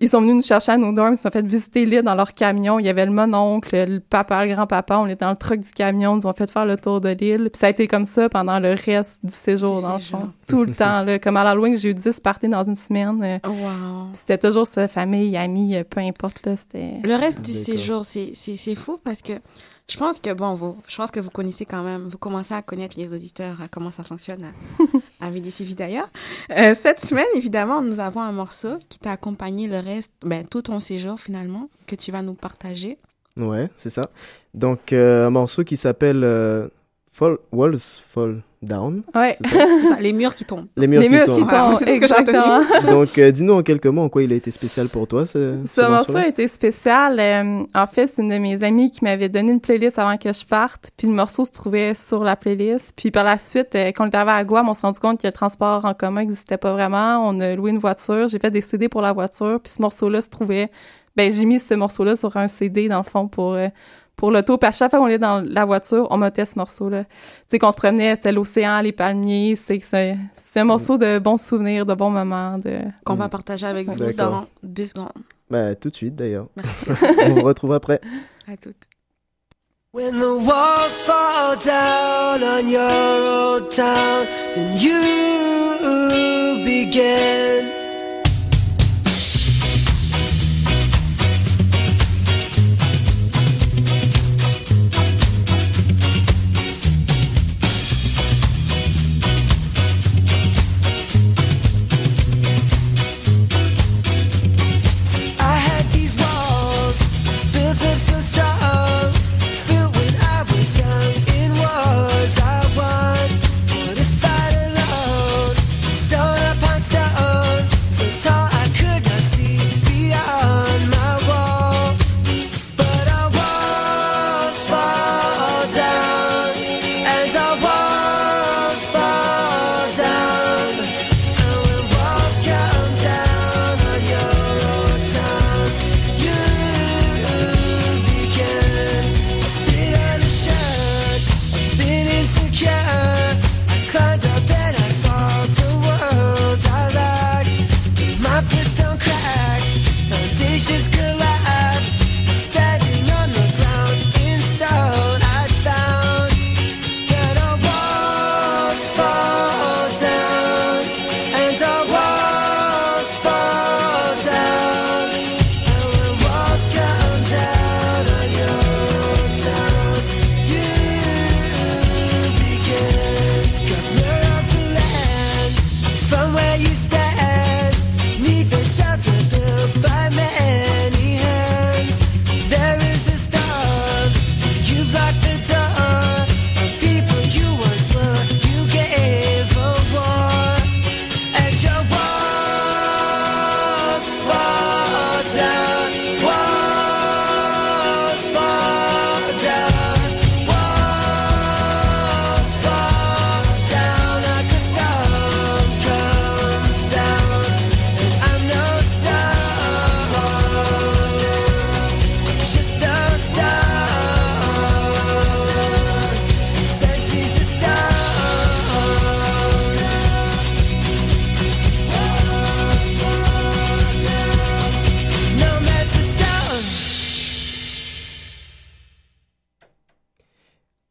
ils 0.00 0.08
sont 0.08 0.20
venus 0.20 0.34
nous 0.34 0.42
chercher 0.42 0.72
à 0.72 0.76
nos 0.76 0.92
dorms, 0.92 1.14
ils 1.14 1.20
nous 1.22 1.26
ont 1.26 1.30
fait 1.30 1.46
visiter 1.46 1.84
l'île 1.84 2.02
dans 2.02 2.14
leur 2.14 2.32
camion. 2.34 2.78
Il 2.80 2.86
y 2.86 2.88
avait 2.88 3.04
le 3.06 3.12
mononcle, 3.12 3.76
le 3.76 4.00
papa, 4.00 4.44
le 4.44 4.52
grand-papa. 4.54 4.98
On 4.98 5.06
était 5.06 5.24
dans 5.24 5.30
le 5.30 5.36
truck 5.36 5.60
du 5.60 5.70
camion. 5.70 6.14
Ils 6.16 6.20
nous 6.22 6.26
ont 6.26 6.32
fait 6.32 6.50
faire 6.50 6.66
le 6.66 6.76
tour 6.76 7.00
de 7.00 7.10
l'île. 7.10 7.50
Puis 7.52 7.60
ça 7.60 7.66
a 7.66 7.70
été 7.70 7.86
comme 7.86 8.04
ça 8.04 8.28
pendant 8.28 8.58
le 8.58 8.74
reste 8.74 9.24
du 9.24 9.32
séjour, 9.32 9.82
dans 9.82 9.94
le 9.94 10.00
fond. 10.00 10.30
Tout 10.48 10.64
le 10.64 10.72
temps. 10.72 11.02
Là. 11.04 11.18
Comme 11.18 11.36
à 11.36 11.44
l'Halloween, 11.44 11.76
j'ai 11.76 11.90
eu 11.90 11.94
10 11.94 12.18
parties 12.20 12.48
dans 12.48 12.64
une 12.64 12.76
semaine. 12.76 13.22
Euh, 13.22 13.38
Wow. 13.48 14.08
C'était 14.14 14.38
toujours 14.38 14.66
ça, 14.66 14.88
famille, 14.88 15.36
amis, 15.36 15.76
euh, 15.76 15.84
peu 15.84 16.00
importe. 16.00 16.44
Là, 16.46 16.56
c'était... 16.56 16.94
Le 17.04 17.14
reste 17.14 17.40
du 17.42 17.52
séjour, 17.52 18.04
c'est 18.04 18.32
c'est- 18.34 18.56
c'est 18.56 18.74
fou 18.74 18.98
parce 19.02 19.22
que 19.22 19.32
je 19.88 19.96
pense 19.98 20.18
que, 20.18 20.32
bon, 20.32 20.54
vous, 20.54 20.76
je 20.88 20.96
pense 20.96 21.10
que 21.10 21.20
vous 21.20 21.30
connaissez 21.30 21.66
quand 21.66 21.82
même, 21.82 22.08
vous 22.08 22.16
commencez 22.18 22.54
à 22.54 22.62
connaître 22.62 22.96
les 22.98 23.12
auditeurs, 23.12 23.60
à 23.62 23.68
comment 23.68 23.90
ça 23.90 24.02
fonctionne 24.02 24.44
à, 24.44 24.82
à 25.24 25.30
VDCV 25.30 25.74
d'ailleurs. 25.74 26.08
Euh, 26.50 26.74
cette 26.74 27.00
semaine, 27.00 27.24
évidemment, 27.34 27.82
nous 27.82 28.00
avons 28.00 28.20
un 28.20 28.32
morceau 28.32 28.78
qui 28.88 28.98
t'a 28.98 29.12
accompagné 29.12 29.66
le 29.66 29.78
reste, 29.78 30.12
ben, 30.22 30.44
tout 30.44 30.62
ton 30.62 30.80
séjour 30.80 31.18
finalement, 31.18 31.68
que 31.86 31.96
tu 31.96 32.12
vas 32.12 32.22
nous 32.22 32.34
partager. 32.34 32.98
Ouais, 33.36 33.70
c'est 33.74 33.88
ça. 33.88 34.02
Donc, 34.52 34.92
euh, 34.92 35.26
un 35.26 35.30
morceau 35.30 35.64
qui 35.64 35.76
s'appelle 35.76 36.22
euh, 36.22 36.68
Fall, 37.16 37.36
Walls 37.52 38.00
Fall 38.08 38.42
Down. 38.60 39.02
Ouais. 39.14 39.36
Ça? 39.44 40.00
Les 40.00 40.12
murs 40.12 40.34
qui 40.34 40.44
tombent. 40.44 40.66
Les 40.76 40.88
murs 40.88 41.00
Les 41.00 41.06
qui 41.06 41.12
murs 41.14 41.26
tombent. 41.26 41.36
qui 41.36 41.46
tombent. 41.46 41.76
c'est 41.78 41.94
ce 41.96 42.00
que 42.00 42.06
j'ai 42.08 42.14
retenu. 42.14 42.36
Exactement. 42.36 42.92
Donc, 42.92 43.18
euh, 43.18 43.30
dis-nous 43.30 43.52
en 43.52 43.62
quelques 43.62 43.86
mots 43.86 44.02
en 44.02 44.08
quoi 44.08 44.24
il 44.24 44.32
a 44.32 44.36
été 44.36 44.50
spécial 44.50 44.88
pour 44.88 45.06
toi, 45.06 45.24
ce, 45.26 45.58
Ce 45.64 45.80
morceau 45.82 45.92
morceau-là. 45.92 46.20
a 46.22 46.26
été 46.26 46.48
spécial. 46.48 47.20
Euh, 47.20 47.62
en 47.72 47.86
fait, 47.86 48.08
c'est 48.08 48.20
une 48.20 48.30
de 48.30 48.38
mes 48.38 48.64
amies 48.64 48.90
qui 48.90 49.04
m'avait 49.04 49.28
donné 49.28 49.52
une 49.52 49.60
playlist 49.60 49.98
avant 50.00 50.16
que 50.16 50.32
je 50.32 50.44
parte. 50.44 50.90
Puis 50.96 51.06
le 51.06 51.12
morceau 51.12 51.44
se 51.44 51.52
trouvait 51.52 51.94
sur 51.94 52.24
la 52.24 52.34
playlist. 52.34 52.94
Puis 52.96 53.12
par 53.12 53.22
la 53.22 53.38
suite, 53.38 53.74
euh, 53.76 53.88
quand 53.94 54.06
on 54.06 54.10
est 54.10 54.16
arrivé 54.16 54.32
à 54.32 54.44
Guam, 54.44 54.68
on 54.68 54.74
s'est 54.74 54.86
rendu 54.86 54.98
compte 54.98 55.20
que 55.20 55.26
le 55.28 55.32
transport 55.32 55.84
en 55.84 55.94
commun 55.94 56.22
n'existait 56.22 56.56
pas 56.58 56.72
vraiment. 56.72 57.18
On 57.28 57.38
a 57.38 57.54
loué 57.54 57.70
une 57.70 57.78
voiture. 57.78 58.26
J'ai 58.26 58.40
fait 58.40 58.50
des 58.50 58.60
CD 58.60 58.88
pour 58.88 59.02
la 59.02 59.12
voiture. 59.12 59.60
Puis 59.62 59.72
ce 59.72 59.80
morceau-là 59.82 60.20
se 60.20 60.30
trouvait... 60.30 60.68
Ben, 61.16 61.30
j'ai 61.30 61.44
mis 61.44 61.60
ce 61.60 61.74
morceau-là 61.74 62.16
sur 62.16 62.36
un 62.36 62.48
CD, 62.48 62.88
dans 62.88 62.98
le 62.98 63.04
fond, 63.04 63.28
pour... 63.28 63.56
pour 64.16 64.30
l'auto, 64.30 64.56
puis 64.58 64.68
à 64.68 64.72
chaque 64.72 64.90
fois 64.90 65.00
qu'on 65.00 65.08
est 65.08 65.18
dans 65.18 65.44
la 65.46 65.64
voiture, 65.64 66.06
on 66.10 66.16
mettait 66.16 66.44
ce 66.44 66.56
morceau-là. 66.58 67.04
Tu 67.04 67.10
sais, 67.48 67.58
qu'on 67.58 67.72
se 67.72 67.76
promenait, 67.76 68.14
c'était 68.14 68.32
l'océan, 68.32 68.80
les 68.80 68.92
palmiers, 68.92 69.56
c'est 69.56 69.80
c'est 69.80 70.16
c'est 70.36 70.60
un 70.60 70.64
morceau 70.64 70.96
de 70.98 71.18
bons 71.18 71.36
souvenirs, 71.40 71.84
de 71.84 71.94
bons 71.94 72.10
moments, 72.10 72.58
de... 72.58 72.78
Qu'on 73.04 73.16
Mm. 73.16 73.18
va 73.18 73.28
partager 73.28 73.66
avec 73.66 73.88
vous 73.88 73.98
D'accord. 73.98 74.30
dans 74.30 74.46
deux 74.62 74.86
secondes. 74.86 75.10
Bah, 75.50 75.74
tout 75.74 75.90
de 75.90 75.94
suite 75.94 76.14
d'ailleurs. 76.14 76.46
Merci. 76.56 76.86
On 77.24 77.28
vous 77.34 77.42
retrouve 77.42 77.72
après. 77.72 78.00
à 78.50 78.56
toutes. 78.56 78.76
When 79.92 80.18
the 80.18 80.44
walls 80.44 81.02
fall 81.02 81.56
down 81.64 82.42
on 82.42 82.66
your 82.66 82.80
old 82.80 83.70
town, 83.70 84.26
then 84.56 84.76
you 84.76 86.64
begin. 86.64 87.73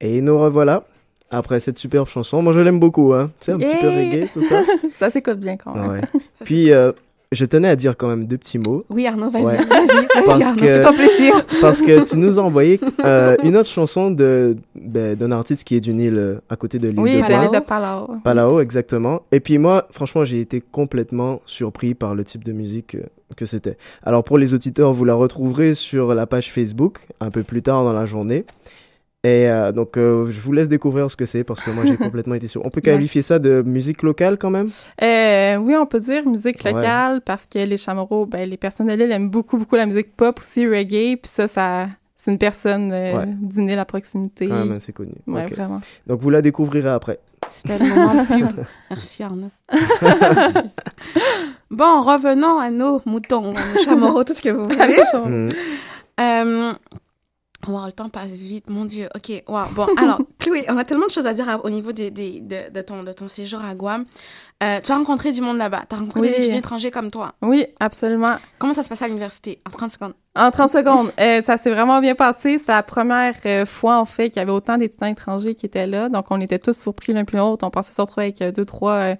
Et 0.05 0.19
nous 0.21 0.37
revoilà 0.37 0.83
après 1.31 1.59
cette 1.61 1.79
superbe 1.79 2.07
chanson. 2.09 2.41
Moi, 2.41 2.51
je 2.53 2.59
l'aime 2.59 2.79
beaucoup, 2.79 3.13
hein. 3.13 3.31
Tu 3.39 3.45
sais, 3.45 3.51
un 3.53 3.57
petit 3.57 3.75
peu 3.79 3.87
reggae, 3.87 4.29
tout 4.31 4.41
ça. 4.41 4.61
Ça 4.95 5.09
s'écoute 5.09 5.39
bien 5.39 5.55
quand 5.57 5.73
même. 5.73 5.89
Ouais. 5.91 6.01
Puis, 6.43 6.71
euh, 6.71 6.91
je 7.31 7.45
tenais 7.45 7.69
à 7.69 7.75
dire 7.77 7.95
quand 7.97 8.07
même 8.09 8.27
deux 8.27 8.37
petits 8.37 8.59
mots. 8.59 8.83
Oui, 8.89 9.07
Arnaud, 9.07 9.29
vas-y, 9.31 9.43
Ouais. 9.45 9.55
vas-y, 9.57 10.43
Arnaud, 10.43 10.55
que- 10.59 10.65
fais-toi 10.67 10.93
plaisir. 10.93 11.33
Parce 11.61 11.81
que 11.81 12.03
tu 12.07 12.17
nous 12.19 12.37
as 12.37 12.41
envoyé 12.43 12.79
euh, 13.05 13.37
une 13.43 13.55
autre 13.55 13.69
chanson 13.69 14.11
de 14.11 14.57
ben, 14.75 15.15
d'un 15.15 15.31
artiste 15.31 15.63
qui 15.63 15.75
est 15.75 15.79
d'une 15.79 15.99
île 16.01 16.17
euh, 16.17 16.35
à 16.49 16.57
côté 16.57 16.77
de 16.79 16.89
l'île 16.89 16.99
Oui, 16.99 17.15
de 17.15 17.21
Pau. 17.21 17.27
l'île 17.29 17.49
de 17.59 17.65
Palau. 17.65 18.07
Palau, 18.23 18.59
exactement. 18.59 19.21
Et 19.31 19.39
puis 19.39 19.57
moi, 19.57 19.87
franchement, 19.89 20.25
j'ai 20.25 20.41
été 20.41 20.61
complètement 20.61 21.41
surpris 21.45 21.93
par 21.95 22.13
le 22.13 22.23
type 22.25 22.43
de 22.43 22.51
musique 22.51 22.95
euh, 22.95 23.03
que 23.37 23.45
c'était. 23.45 23.77
Alors 24.03 24.23
pour 24.23 24.37
les 24.37 24.53
auditeurs, 24.53 24.93
vous 24.93 25.05
la 25.05 25.15
retrouverez 25.15 25.73
sur 25.73 26.13
la 26.13 26.27
page 26.27 26.51
Facebook 26.51 26.99
un 27.21 27.31
peu 27.31 27.41
plus 27.41 27.63
tard 27.63 27.83
dans 27.85 27.93
la 27.93 28.05
journée. 28.05 28.45
Et 29.25 29.47
euh, 29.49 29.71
donc, 29.71 29.95
euh, 29.95 30.29
je 30.29 30.39
vous 30.41 30.51
laisse 30.51 30.67
découvrir 30.67 31.09
ce 31.09 31.15
que 31.15 31.25
c'est 31.25 31.45
parce 31.45 31.61
que 31.61 31.71
moi, 31.71 31.85
j'ai 31.85 31.95
complètement 32.07 32.35
été 32.35 32.47
sûr. 32.49 32.61
On 32.65 32.69
peut 32.69 32.81
qualifier 32.81 33.21
ça 33.21 33.39
de 33.39 33.61
musique 33.65 34.03
locale 34.03 34.37
quand 34.37 34.49
même? 34.49 34.69
Euh, 35.01 35.55
oui, 35.55 35.75
on 35.77 35.85
peut 35.85 36.01
dire 36.01 36.27
musique 36.27 36.61
Ouais. 36.65 36.73
locale 36.73 37.21
parce 37.21 37.47
que 37.47 37.59
les 37.59 37.77
Chamorros, 37.77 38.25
ben, 38.25 38.49
les 38.49 38.57
personnes 38.57 38.87
de 38.87 38.93
l'île 38.93 39.11
aiment 39.13 39.29
beaucoup, 39.29 39.57
beaucoup 39.57 39.77
la 39.77 39.85
musique 39.85 40.13
pop, 40.17 40.39
aussi 40.39 40.67
reggae. 40.67 41.15
Puis 41.15 41.31
ça, 41.31 41.47
ça 41.47 41.87
c'est 42.17 42.31
une 42.31 42.37
personne 42.37 42.91
euh, 42.91 43.17
Ouais. 43.19 43.25
d'une 43.27 43.69
île 43.69 43.79
à 43.79 43.85
proximité. 43.85 44.47
Quand 44.49 44.55
même 44.65 44.73
assez 44.73 44.91
connu. 44.91 45.13
Ouais, 45.25 45.45
vraiment. 45.45 45.79
Donc, 46.05 46.19
vous 46.21 46.29
la 46.29 46.41
découvrirez 46.41 46.89
après. 46.89 47.19
C'était 47.49 47.79
le 47.79 47.89
moment 47.95 48.25
pub. 48.25 48.65
Merci 48.89 49.23
Arnaud. 49.23 49.51
Merci. 49.71 50.57
Bon, 51.71 52.01
revenons 52.01 52.59
à 52.59 52.69
nos 52.69 53.01
moutons, 53.05 53.51
à 53.55 53.73
nos 53.73 53.83
chameaux, 53.83 54.23
tout 54.23 54.33
ce 54.35 54.41
que 54.43 54.49
vous 54.49 54.65
voulez. 54.65 54.77
Wow, 57.67 57.85
le 57.85 57.91
temps 57.91 58.09
passe 58.09 58.27
vite, 58.29 58.69
mon 58.69 58.85
Dieu. 58.85 59.07
Ok, 59.15 59.31
wow. 59.47 59.61
Bon, 59.73 59.87
alors, 59.97 60.19
Chloé, 60.39 60.65
on 60.69 60.77
a 60.77 60.83
tellement 60.83 61.05
de 61.07 61.11
choses 61.11 61.25
à 61.25 61.33
dire 61.33 61.47
à- 61.49 61.63
au 61.63 61.69
niveau 61.69 61.91
des, 61.91 62.11
des- 62.11 62.41
de, 62.41 62.71
de 62.73 62.81
ton, 62.81 63.03
de 63.03 63.13
ton 63.13 63.27
séjour 63.27 63.63
à 63.63 63.73
Guam. 63.75 64.05
Euh, 64.63 64.79
tu 64.83 64.91
as 64.91 64.95
rencontré 64.97 65.31
du 65.31 65.41
monde 65.41 65.57
là-bas. 65.57 65.83
Tu 65.89 65.95
as 65.95 65.99
rencontré 65.99 66.21
Oui. 66.21 66.27
des 66.29 66.35
étudiants 66.37 66.57
étrangers 66.59 66.91
comme 66.91 67.11
toi. 67.11 67.33
Oui, 67.41 67.65
absolument. 67.79 68.27
Comment 68.59 68.73
ça 68.73 68.83
se 68.83 68.89
passe 68.89 69.01
à 69.01 69.07
l'université 69.07 69.61
en 69.67 69.71
30 69.71 69.91
secondes? 69.91 70.13
En 70.35 70.51
30 70.51 70.71
secondes, 70.71 71.11
euh, 71.19 71.41
ça 71.43 71.57
s'est 71.57 71.71
vraiment 71.71 71.99
bien 72.01 72.15
passé. 72.15 72.57
C'est 72.57 72.71
la 72.71 72.83
première 72.83 73.35
euh, 73.45 73.65
fois, 73.65 73.97
en 73.99 74.05
fait, 74.05 74.29
qu'il 74.29 74.39
y 74.39 74.43
avait 74.43 74.51
autant 74.51 74.77
d'étudiants 74.77 75.07
étrangers 75.07 75.55
qui 75.55 75.65
étaient 75.65 75.87
là. 75.87 76.09
Donc, 76.09 76.25
on 76.29 76.39
était 76.41 76.59
tous 76.59 76.77
surpris 76.77 77.13
l'un 77.13 77.25
plus 77.25 77.37
l'autre. 77.37 77.65
On 77.67 77.71
pensait 77.71 77.91
se 77.91 78.01
retrouver 78.01 78.27
avec 78.27 78.41
euh, 78.41 78.51
deux, 78.51 78.65
trois, 78.65 78.93
euh, 78.93 79.15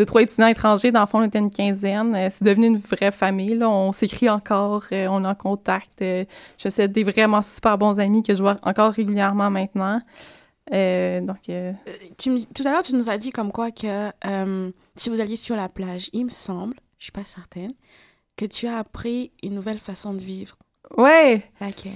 deux, 0.00 0.06
trois 0.06 0.22
étudiants 0.22 0.46
étrangers. 0.46 0.92
Dans 0.92 1.02
le 1.02 1.06
fond, 1.06 1.18
on 1.18 1.24
était 1.24 1.38
une 1.38 1.50
quinzaine. 1.50 2.14
Euh, 2.14 2.28
c'est 2.30 2.42
devenu 2.42 2.68
une 2.68 2.78
vraie 2.78 3.10
famille. 3.10 3.54
Là. 3.54 3.68
On 3.68 3.92
s'écrit 3.92 4.30
encore, 4.30 4.84
euh, 4.92 5.06
on 5.10 5.22
est 5.24 5.28
en 5.28 5.34
contact. 5.34 6.00
Euh, 6.00 6.24
je 6.56 6.70
suis 6.70 6.88
des 6.88 7.02
vraiment 7.02 7.42
super 7.42 7.76
bons 7.76 8.00
amis 8.00 8.22
que 8.22 8.32
je 8.32 8.40
vois 8.40 8.56
encore 8.62 8.94
régulièrement 8.94 9.50
maintenant. 9.50 10.00
Euh, 10.72 11.20
donc, 11.20 11.50
euh, 11.50 11.72
Tu 12.16 12.30
tout 12.54 12.66
à 12.66 12.72
l'heure, 12.72 12.82
tu 12.82 12.94
nous 12.94 13.10
as 13.10 13.18
dit 13.18 13.30
comme 13.30 13.52
quoi 13.52 13.70
que 13.70 14.10
euh, 14.24 14.70
si 14.96 15.10
vous 15.10 15.20
alliez 15.20 15.36
sur 15.36 15.54
la 15.54 15.68
plage, 15.68 16.08
il 16.14 16.24
me 16.24 16.30
semble, 16.30 16.76
je 16.98 17.04
suis 17.04 17.12
pas 17.12 17.24
certaine, 17.26 17.72
que 18.36 18.46
tu 18.46 18.68
as 18.68 18.78
appris 18.78 19.32
une 19.42 19.54
nouvelle 19.54 19.80
façon 19.80 20.14
de 20.14 20.20
vivre. 20.20 20.56
ouais, 20.96 21.42
Laquelle? 21.60 21.92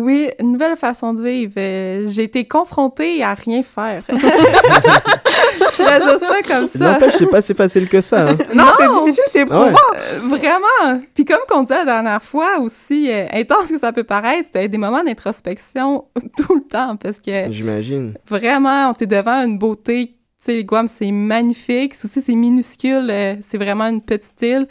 Oui, 0.00 0.30
une 0.38 0.52
nouvelle 0.52 0.76
façon 0.76 1.14
de 1.14 1.22
vivre. 1.22 1.52
Euh, 1.56 2.06
j'ai 2.08 2.24
été 2.24 2.46
confrontée 2.46 3.22
à 3.22 3.34
rien 3.34 3.62
faire. 3.62 4.02
je 4.08 5.82
dire 5.82 6.18
ça 6.20 6.42
comme 6.46 6.66
ça. 6.66 6.92
N'empêche, 6.92 7.14
c'est 7.14 7.30
pas 7.30 7.42
si 7.42 7.54
facile 7.54 7.88
que 7.88 8.00
ça. 8.00 8.30
hein. 8.30 8.36
Non, 8.54 8.64
c'est 8.78 8.88
difficile, 8.88 9.24
c'est 9.28 9.38
ouais. 9.40 9.44
éprouvant. 9.44 9.78
Euh, 9.96 10.18
Vraiment. 10.26 11.00
Puis 11.14 11.24
comme 11.24 11.38
qu'on 11.48 11.62
disait 11.62 11.78
la 11.78 11.84
dernière 11.84 12.22
fois 12.22 12.58
aussi, 12.60 13.10
euh, 13.10 13.26
intense 13.32 13.68
que 13.70 13.78
ça 13.78 13.92
peut 13.92 14.04
paraître, 14.04 14.46
c'était 14.46 14.68
des 14.68 14.78
moments 14.78 15.02
d'introspection 15.02 16.04
tout 16.36 16.54
le 16.56 16.62
temps 16.68 16.96
parce 16.96 17.20
que 17.20 17.50
J'imagine. 17.50 18.14
vraiment, 18.28 18.90
on 18.90 19.02
est 19.02 19.06
devant 19.06 19.44
une 19.44 19.58
beauté. 19.58 20.14
Tu 20.40 20.44
sais, 20.44 20.54
les 20.54 20.64
Guam, 20.64 20.86
c'est 20.86 21.10
magnifique. 21.10 21.94
Aussi, 22.04 22.22
c'est 22.24 22.34
minuscule. 22.34 23.08
euh, 23.10 23.34
c'est 23.48 23.58
vraiment 23.58 23.86
une 23.86 24.02
petite 24.02 24.40
île. 24.42 24.66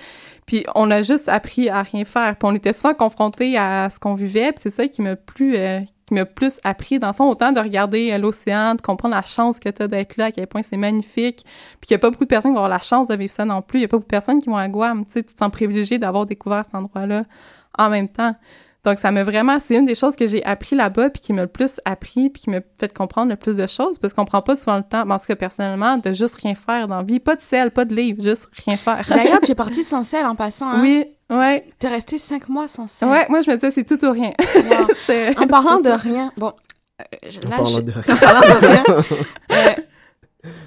Puis 0.48 0.66
on 0.74 0.90
a 0.90 1.04
juste 1.04 1.30
appris 1.30 1.70
à 1.70 1.84
rien 1.84 2.04
faire. 2.06 2.36
Puis 2.36 2.50
on 2.50 2.56
était 2.56 2.74
souvent 2.74 2.96
confrontés 2.96 3.56
à 3.58 3.90
ce 3.92 4.00
qu'on 4.00 4.16
vivait. 4.16 4.52
Puis 4.54 4.62
c'est 4.64 4.70
ça 4.72 4.88
qui 4.88 5.04
m'a 5.04 5.16
plus... 5.16 5.56
euh, 5.58 5.82
qui 6.08 6.14
m'a 6.14 6.26
plus 6.26 6.60
appris, 6.64 7.00
dans 7.00 7.10
le 7.10 7.14
fond, 7.14 7.30
autant 7.30 7.52
de 7.52 7.60
regarder 7.60 8.14
euh, 8.14 8.18
l'océan, 8.18 8.76
de 8.76 8.82
comprendre 8.82 9.14
la 9.14 9.24
chance 9.24 9.60
que 9.60 9.68
tu 9.68 9.84
as 9.84 9.90
d'être 9.90 10.16
là, 10.16 10.26
à 10.28 10.32
quel 10.32 10.48
point 10.48 10.64
c'est 10.64 10.78
magnifique, 10.78 11.44
puis 11.82 11.88
qu'il 11.88 11.96
n'y 11.96 12.00
a 12.00 12.00
pas 12.00 12.10
beaucoup 12.10 12.24
de 12.24 12.30
personnes 12.30 12.52
qui 12.52 12.56
vont 12.56 12.64
avoir 12.64 12.70
la 12.70 12.80
chance 12.80 13.10
de 13.10 13.16
vivre 13.18 13.32
ça 13.32 13.44
non 13.44 13.62
plus. 13.62 13.80
Il 13.80 13.82
n'y 13.82 13.86
a 13.86 13.88
pas 13.90 13.98
beaucoup 13.98 14.06
de 14.06 14.12
personnes 14.12 14.40
qui 14.40 14.50
vont 14.50 14.56
à 14.56 14.70
Guam. 14.70 15.04
Tu 15.06 15.12
sais, 15.12 15.24
tu 15.24 15.34
te 15.34 15.38
sens 15.38 15.52
privilégié 15.52 16.00
d'avoir 16.00 16.26
découvert 16.26 16.64
cet 16.64 16.76
endroit-là 16.76 17.26
en 17.78 17.90
même 17.90 18.08
temps. 18.08 18.34
Donc, 18.88 19.00
ça 19.00 19.12
m'a 19.12 19.23
vraiment... 19.23 19.58
C'est 19.60 19.76
une 19.76 19.86
des 19.86 19.95
choses 19.95 20.15
que 20.15 20.26
j'ai 20.28 20.43
appris 20.45 20.76
là-bas, 20.76 21.10
puis 21.10 21.21
qui 21.21 21.34
m'a 21.34 21.41
le 21.41 21.47
plus 21.50 21.82
appris, 21.84 22.30
puis 22.30 22.43
qui 22.43 22.50
m'a 22.50 22.60
fait 22.80 22.93
comprendre 22.95 23.30
le 23.30 23.36
plus 23.36 23.58
de 23.58 23.67
choses, 23.67 24.00
parce 24.00 24.13
qu'on 24.13 24.23
prend 24.23 24.41
pas 24.41 24.56
souvent 24.56 24.78
le 24.78 24.84
temps, 24.84 25.02
en 25.10 25.19
tout 25.19 25.26
cas, 25.28 25.36
personnellement, 25.36 25.97
de 25.97 26.13
juste 26.13 26.36
rien 26.36 26.56
faire 26.56 26.88
dans 26.88 26.97
la 26.97 27.04
vie. 27.04 27.19
Pas 27.19 27.36
de 27.36 27.41
sel, 27.41 27.71
pas 27.71 27.84
de 27.84 27.93
livre, 27.93 28.23
juste 28.23 28.47
rien 28.65 28.78
faire. 28.78 29.02
D'ailleurs, 29.10 29.41
tu 29.41 29.52
es 29.52 29.56
partie 29.65 29.84
sans 29.84 30.04
sel 30.04 30.26
en 30.26 30.36
passant. 30.36 30.69
Hein? 30.69 30.80
oui, 30.82 31.04
ouais. 31.30 31.65
Tu 31.80 31.88
es 31.88 31.89
resté 31.89 32.17
cinq 32.17 32.47
mois 32.47 32.67
sans 32.69 32.88
sel. 32.88 33.10
Ouais, 33.10 33.26
moi, 33.28 33.41
je 33.41 33.52
me 33.52 33.56
disais, 33.56 33.71
c'est 33.71 33.84
tout 33.84 34.04
ou 34.06 34.12
rien. 34.12 34.32
Wow. 34.56 34.88
En 35.43 35.47
parlant 35.47 35.80
de 35.82 35.89
rien, 35.89 36.32
bon, 36.38 36.54
euh, 37.02 37.04
je- 37.30 37.39
En 37.45 37.50
parlant 37.50 37.65
je- 37.65 37.82
de 37.82 37.91
en 37.91 38.15
parlant 38.17 38.39
de 38.39 38.65
rien, 38.65 38.84
euh, 39.52 39.73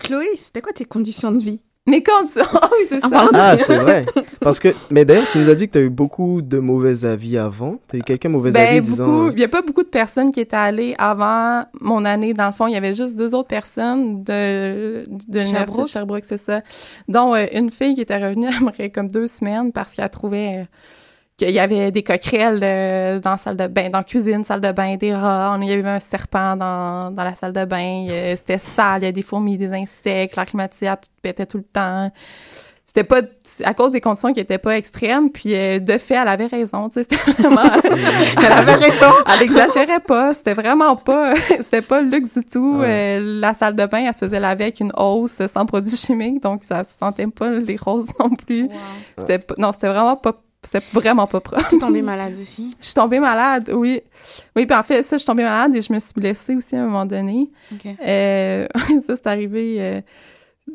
Chloé, 0.00 0.26
c'était 0.36 0.60
quoi 0.60 0.72
tes 0.72 0.84
conditions 0.84 1.32
de 1.32 1.38
vie? 1.42 1.62
Mes 1.86 2.02
conditions, 2.02 2.42
ah 2.54 2.68
oui, 2.72 2.86
c'est 2.88 3.04
En 3.04 3.08
ça. 3.08 3.30
Ah, 3.32 3.56
c'est 3.66 3.78
vrai. 3.78 4.04
Parce 4.40 4.60
que, 4.60 4.68
mais 4.90 5.04
d'ailleurs, 5.06 5.26
tu 5.32 5.38
nous 5.38 5.48
as 5.48 5.54
dit 5.54 5.66
que 5.66 5.72
tu 5.72 5.78
as 5.78 5.82
eu 5.82 5.88
beaucoup 5.88 6.42
de 6.42 6.58
mauvais 6.58 7.04
avis 7.06 7.38
avant. 7.38 7.78
Tu 7.88 7.96
as 7.96 7.98
eu 7.98 8.02
quelqu'un 8.02 8.28
mauvais 8.28 8.50
Ben, 8.52 8.66
avis 8.68 8.80
beaucoup. 8.80 8.90
disant. 8.92 9.30
Il 9.30 9.36
n'y 9.36 9.44
a 9.44 9.48
pas 9.48 9.62
beaucoup 9.62 9.82
de 9.82 9.88
personnes 9.88 10.30
qui 10.30 10.40
étaient 10.40 10.54
allées 10.56 10.94
avant 10.98 11.64
mon 11.80 12.04
année. 12.04 12.34
Dans 12.34 12.46
le 12.46 12.52
fond, 12.52 12.66
il 12.66 12.74
y 12.74 12.76
avait 12.76 12.94
juste 12.94 13.16
deux 13.16 13.34
autres 13.34 13.48
personnes 13.48 14.22
de, 14.22 15.06
de 15.08 15.38
l'université 15.40 15.56
Sherbrooke? 15.56 15.84
de 15.86 15.88
Sherbrooke, 15.90 16.24
c'est 16.24 16.36
ça. 16.38 16.60
Dont 17.08 17.34
euh, 17.34 17.46
une 17.52 17.70
fille 17.70 17.94
qui 17.94 18.02
était 18.02 18.18
revenue 18.18 18.48
après 18.68 18.90
comme 18.90 19.08
deux 19.08 19.26
semaines 19.26 19.72
parce 19.72 19.94
qu'elle 19.96 20.10
trouvait 20.10 20.58
euh, 20.58 20.64
qu'il 21.44 21.54
y 21.54 21.58
avait 21.58 21.90
des 21.90 22.02
coquerelles 22.02 22.60
euh, 22.62 23.18
dans 23.18 23.32
la 23.32 23.36
salle 23.36 23.56
de 23.56 23.66
bain, 23.66 23.90
dans 23.90 23.98
la 23.98 24.04
cuisine, 24.04 24.44
salle 24.44 24.60
de 24.60 24.72
bain, 24.72 24.96
des 24.96 25.14
rats. 25.14 25.54
On, 25.56 25.62
il 25.62 25.68
y 25.68 25.72
avait 25.72 25.88
un 25.88 26.00
serpent 26.00 26.56
dans, 26.56 27.10
dans 27.10 27.24
la 27.24 27.34
salle 27.34 27.52
de 27.52 27.64
bain. 27.64 28.06
C'était 28.36 28.58
sale, 28.58 29.02
il 29.02 29.04
y 29.06 29.08
a 29.08 29.12
des 29.12 29.22
fourmis, 29.22 29.56
des 29.56 29.72
insectes, 29.72 30.36
l'air 30.36 30.46
climatisé 30.46 30.88
tout 30.88 31.10
pétait 31.22 31.46
tout 31.46 31.58
le 31.58 31.64
temps 31.64 32.10
c'était 32.90 33.04
pas 33.04 33.20
à 33.62 33.72
cause 33.72 33.92
des 33.92 34.00
conditions 34.00 34.32
qui 34.32 34.40
étaient 34.40 34.58
pas 34.58 34.76
extrêmes 34.76 35.30
puis 35.30 35.54
euh, 35.54 35.78
de 35.78 35.96
fait 35.96 36.14
elle 36.14 36.26
avait 36.26 36.46
raison 36.46 36.88
tu 36.88 36.94
sais 36.94 37.02
c'était 37.04 37.32
vraiment 37.42 37.70
elle 37.84 38.52
avait 38.52 38.74
raison 38.74 39.12
elle 39.32 39.42
exagérait 39.42 40.00
pas 40.00 40.34
c'était 40.34 40.54
vraiment 40.54 40.96
pas 40.96 41.34
c'était 41.60 41.82
pas 41.82 42.00
le 42.00 42.10
luxe 42.10 42.36
du 42.38 42.44
tout 42.44 42.78
Ouais. 42.80 43.18
Euh, 43.20 43.40
la 43.40 43.54
salle 43.54 43.76
de 43.76 43.86
bain 43.86 44.04
elle 44.06 44.14
se 44.14 44.18
faisait 44.18 44.40
laver 44.40 44.64
avec 44.64 44.80
une 44.80 44.92
hausse 44.96 45.40
sans 45.52 45.66
produits 45.66 45.96
chimiques 45.96 46.42
donc 46.42 46.64
ça 46.64 46.82
se 46.82 46.98
sentait 46.98 47.26
pas 47.28 47.50
les 47.50 47.76
roses 47.76 48.10
non 48.18 48.30
plus 48.30 48.68
c'était 49.18 49.44
non 49.56 49.70
c'était 49.72 49.88
vraiment 49.88 50.16
pas 50.16 50.34
c'était 50.62 50.84
vraiment 50.92 51.26
pas 51.26 51.40
propre 51.40 51.68
Tu 51.68 51.76
es 51.76 51.78
tombée 51.78 52.02
malade 52.02 52.34
aussi? 52.40 52.70
je 52.80 52.84
suis 52.86 52.94
tombée 52.94 53.18
malade 53.20 53.70
oui 53.74 54.02
oui 54.56 54.66
puis 54.66 54.76
en 54.76 54.82
fait 54.82 55.02
ça 55.02 55.16
je 55.16 55.20
suis 55.20 55.26
tombée 55.26 55.42
malade 55.44 55.74
et 55.74 55.80
je 55.80 55.92
me 55.92 55.98
suis 55.98 56.12
blessée 56.14 56.54
aussi 56.54 56.76
à 56.76 56.82
un 56.82 56.86
moment 56.86 57.06
donné 57.06 57.48
euh, 58.02 58.66
ça, 59.06 59.16
c'est 59.16 59.26
arrivé. 59.26 59.76
euh, 59.80 60.00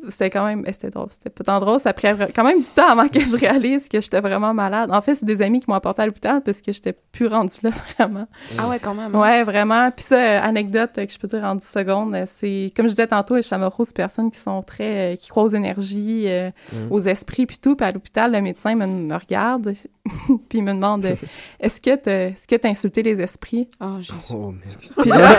c'était 0.10 0.30
quand 0.30 0.46
même. 0.46 0.64
eh, 0.68 0.74
C'était 0.74 0.90
drôle. 0.90 1.08
C'était 1.12 1.30
pas 1.30 1.44
tant 1.44 1.60
drôle. 1.60 1.80
Ça 1.80 1.90
a 1.90 1.94
pris 1.94 2.08
quand 2.36 2.44
même 2.44 2.60
du 2.60 2.66
temps 2.68 2.88
avant 2.90 3.08
que 3.08 3.20
je 3.20 3.38
réalise 3.38 3.88
que 3.90 4.00
j'étais 4.02 4.20
vraiment 4.22 4.54
malade. 4.54 4.90
En 4.92 5.02
fait, 5.02 5.16
c'est 5.16 5.26
des 5.26 5.42
amis 5.42 5.60
qui 5.60 5.70
m'ont 5.70 5.76
apporté 5.76 6.02
à 6.02 6.06
l'hôpital 6.06 6.42
parce 6.44 6.62
que 6.62 6.72
j'étais 6.72 6.94
plus 7.12 7.28
rendue 7.28 7.56
là, 7.64 7.70
vraiment. 7.98 8.28
Ah 8.58 8.68
ouais, 8.68 8.80
quand 8.80 8.94
même. 8.94 9.16
hein. 9.16 9.20
Ouais, 9.20 9.44
vraiment. 9.44 9.92
Puis 9.92 10.06
ça, 10.06 10.16
euh, 10.18 10.40
anecdote 10.42 10.92
euh, 10.98 11.06
que 11.06 11.12
je 11.12 11.18
peux 11.20 11.28
dire 11.28 11.44
en 11.44 11.56
10 11.56 11.66
secondes, 11.68 12.14
euh, 12.16 12.26
c'est, 12.34 12.72
comme 12.76 12.86
je 12.86 12.92
disais 12.92 13.08
tantôt, 13.08 13.36
les 13.36 13.42
chameaux, 13.42 13.70
c'est 13.84 13.96
personnes 13.96 14.32
qui 14.32 14.40
sont 14.40 14.62
très. 14.62 15.14
euh, 15.14 15.16
qui 15.16 15.30
croient 15.30 15.44
aux 15.44 15.50
énergies, 15.50 16.26
euh, 16.28 16.50
Mhm. 16.74 16.88
aux 16.92 17.00
esprits, 17.00 17.46
puis 17.46 17.58
tout. 17.58 17.76
Puis 17.76 17.86
à 17.88 17.92
l'hôpital, 17.92 18.32
le 18.32 18.42
médecin 18.42 18.76
me, 18.76 18.86
me 18.86 19.16
regarde, 19.16 19.74
puis 20.50 20.60
il 20.60 20.64
me 20.64 20.74
demande 20.74 21.06
est-ce 21.60 21.82
que 21.82 21.96
t'as, 21.96 22.28
est-ce 22.30 22.48
que 22.48 22.56
t'as 22.56 22.70
insulté 22.70 23.04
les 23.04 23.22
esprits 23.22 23.70
Oh, 23.82 23.98
Jésus. 24.00 24.14
Oh, 24.32 24.52
merde. 24.52 24.96
Puis 25.02 25.10
là, 25.10 25.36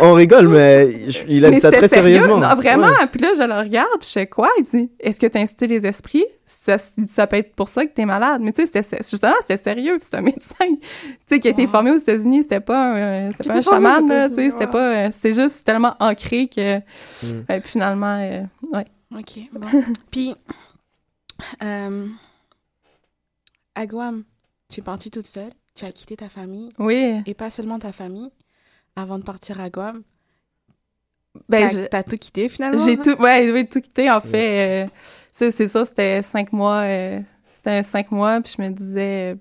On, 0.00 0.06
on 0.08 0.12
rigole, 0.14 0.48
mais 0.48 1.10
je- 1.10 1.24
il 1.28 1.44
a 1.44 1.50
dit 1.50 1.60
ça 1.60 1.70
très 1.70 1.88
sérieux? 1.88 2.18
sérieusement. 2.18 2.38
Non, 2.38 2.54
vraiment. 2.54 2.88
Ouais. 2.88 3.06
Puis 3.10 3.20
là, 3.20 3.32
je 3.36 3.42
le 3.42 3.54
regarde, 3.58 3.98
puis 4.00 4.06
je 4.08 4.12
fais 4.12 4.26
quoi? 4.26 4.50
Il 4.58 4.64
dit, 4.64 4.90
est-ce 5.00 5.18
que 5.20 5.26
tu 5.26 5.38
as 5.38 5.40
insulté 5.40 5.66
les 5.66 5.86
esprits? 5.86 6.24
Ça, 6.46 6.78
peut 7.26 7.36
être 7.36 7.54
pour 7.54 7.68
ça 7.68 7.84
que 7.84 7.92
t'es 7.92 8.04
malade. 8.06 8.40
Mais 8.42 8.52
tu 8.52 8.62
sais, 8.66 8.80
c'était, 8.82 8.96
justement, 8.98 9.34
c'était 9.42 9.56
sérieux. 9.62 9.98
Puis 9.98 10.08
c'est 10.10 10.16
un 10.16 10.22
médecin, 10.22 10.54
tu 10.60 10.78
sais, 11.28 11.40
qui 11.40 11.48
a 11.48 11.50
été 11.50 11.62
Wow. 11.62 11.68
formé 11.68 11.90
aux 11.90 11.98
États-Unis. 11.98 12.42
C'était 12.44 12.60
pas 12.60 12.94
un, 12.94 13.32
c'était 13.32 13.42
Qui 13.44 13.48
pas 13.50 13.56
un 13.58 13.62
chaman, 13.62 14.08
là. 14.08 14.28
Tu 14.28 14.36
sais, 14.36 14.50
c'était 14.50 14.64
wow. 14.66 14.70
pas, 14.72 14.94
euh, 14.96 15.08
c'est 15.20 15.34
juste 15.34 15.64
tellement 15.64 15.94
ancré 16.00 16.48
que, 16.48 16.78
Mm. 16.78 17.60
finalement, 17.64 18.18
euh, 18.20 18.38
ouais. 18.72 18.86
OK, 19.16 19.40
bon. 19.52 19.66
Puis, 20.10 20.34
euh, 21.62 22.06
à 23.74 23.86
Guam, 23.86 24.24
tu 24.72 24.80
es 24.80 24.82
partie 24.82 25.10
toute 25.10 25.26
seule. 25.26 25.52
Tu 25.74 25.84
as 25.84 25.92
quitté 25.92 26.16
ta 26.16 26.28
famille. 26.28 26.70
Oui. 26.78 27.20
Et 27.26 27.34
pas 27.34 27.50
seulement 27.50 27.78
ta 27.78 27.92
famille. 27.92 28.30
Avant 28.98 29.18
de 29.18 29.22
partir 29.24 29.60
à 29.60 29.70
Guam, 29.70 30.02
Ben, 31.48 31.68
t'as 31.68 31.72
je- 31.82 31.86
t'as 31.86 32.02
tout 32.02 32.16
quitté 32.16 32.48
finalement. 32.48 32.84
J'ai 32.84 32.96
tout, 32.96 33.16
ouais, 33.22 33.50
oui, 33.52 33.68
tout 33.68 33.80
quitté, 33.80 34.10
en 34.10 34.20
fait. 34.20 34.86
euh, 34.86 34.88
c'est, 35.32 35.50
c'est 35.52 35.68
ça, 35.68 35.84
c'était 35.84 36.22
cinq 36.22 36.52
mois, 36.52 36.80
euh, 36.82 37.20
c'était 37.52 37.70
un 37.70 37.82
cinq 37.82 38.10
mois, 38.10 38.40
puis 38.40 38.52
je 38.56 38.62
me 38.62 38.70
disais, 38.70 39.32
euh, 39.32 39.34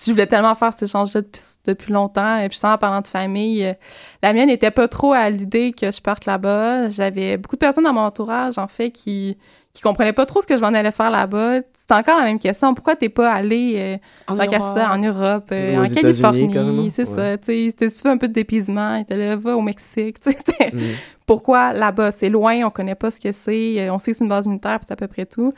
je 0.00 0.12
voulais 0.12 0.28
tellement 0.28 0.54
faire 0.54 0.72
cet 0.72 0.84
échange-là 0.84 1.22
depuis, 1.22 1.42
depuis 1.64 1.92
longtemps, 1.92 2.38
et 2.38 2.48
puis 2.48 2.56
sans 2.58 2.72
en 2.74 2.78
parlant 2.78 3.00
de 3.00 3.08
famille, 3.08 3.74
la 4.22 4.32
mienne 4.32 4.46
n'était 4.46 4.70
pas 4.70 4.86
trop 4.86 5.12
à 5.12 5.28
l'idée 5.28 5.72
que 5.72 5.90
je 5.90 6.00
parte 6.00 6.24
là-bas. 6.26 6.88
J'avais 6.88 7.36
beaucoup 7.36 7.56
de 7.56 7.60
personnes 7.60 7.84
dans 7.84 7.92
mon 7.92 8.02
entourage, 8.02 8.58
en 8.58 8.68
fait, 8.68 8.90
qui 8.92 9.36
qui 9.74 9.82
comprenaient 9.82 10.12
pas 10.14 10.26
trop 10.26 10.40
ce 10.40 10.46
que 10.46 10.56
je 10.56 10.60
m'en 10.62 10.68
allais 10.68 10.90
faire 10.92 11.10
là-bas. 11.10 11.60
C'était 11.90 12.00
encore 12.00 12.18
la 12.18 12.24
même 12.24 12.38
question. 12.38 12.74
Pourquoi 12.74 12.96
t'es 12.96 13.08
pas 13.08 13.32
allé 13.32 13.76
euh, 13.78 13.96
En 14.34 14.36
ça, 14.36 14.92
en 14.92 14.98
Europe, 14.98 15.48
euh, 15.52 15.78
en 15.78 15.86
Californie, 15.88 16.90
c'est 16.90 17.08
Ouais. 17.08 17.14
ça. 17.14 17.38
Tu 17.38 17.44
sais, 17.46 17.64
c'était 17.70 17.88
souvent 17.88 18.10
un 18.10 18.18
peu 18.18 18.28
de 18.28 18.34
dépisement. 18.34 18.96
Il 18.96 19.02
était 19.02 19.16
là, 19.16 19.36
va 19.36 19.56
au 19.56 19.62
Mexique. 19.62 20.20
Tu 20.20 20.30
sais, 20.30 20.36
c'était 20.36 20.70
Mm. 20.76 20.80
pourquoi 21.26 21.72
là-bas? 21.72 22.12
C'est 22.12 22.28
loin, 22.28 22.62
on 22.66 22.70
connaît 22.70 22.94
pas 22.94 23.10
ce 23.10 23.18
que 23.18 23.32
c'est, 23.32 23.76
euh, 23.80 23.90
on 23.94 23.98
sait 23.98 24.10
que 24.10 24.18
c'est 24.18 24.24
une 24.24 24.28
base 24.28 24.46
militaire, 24.46 24.78
puis 24.80 24.84
c'est 24.86 24.92
à 24.92 24.96
peu 24.96 25.08
près 25.08 25.24
tout. 25.24 25.50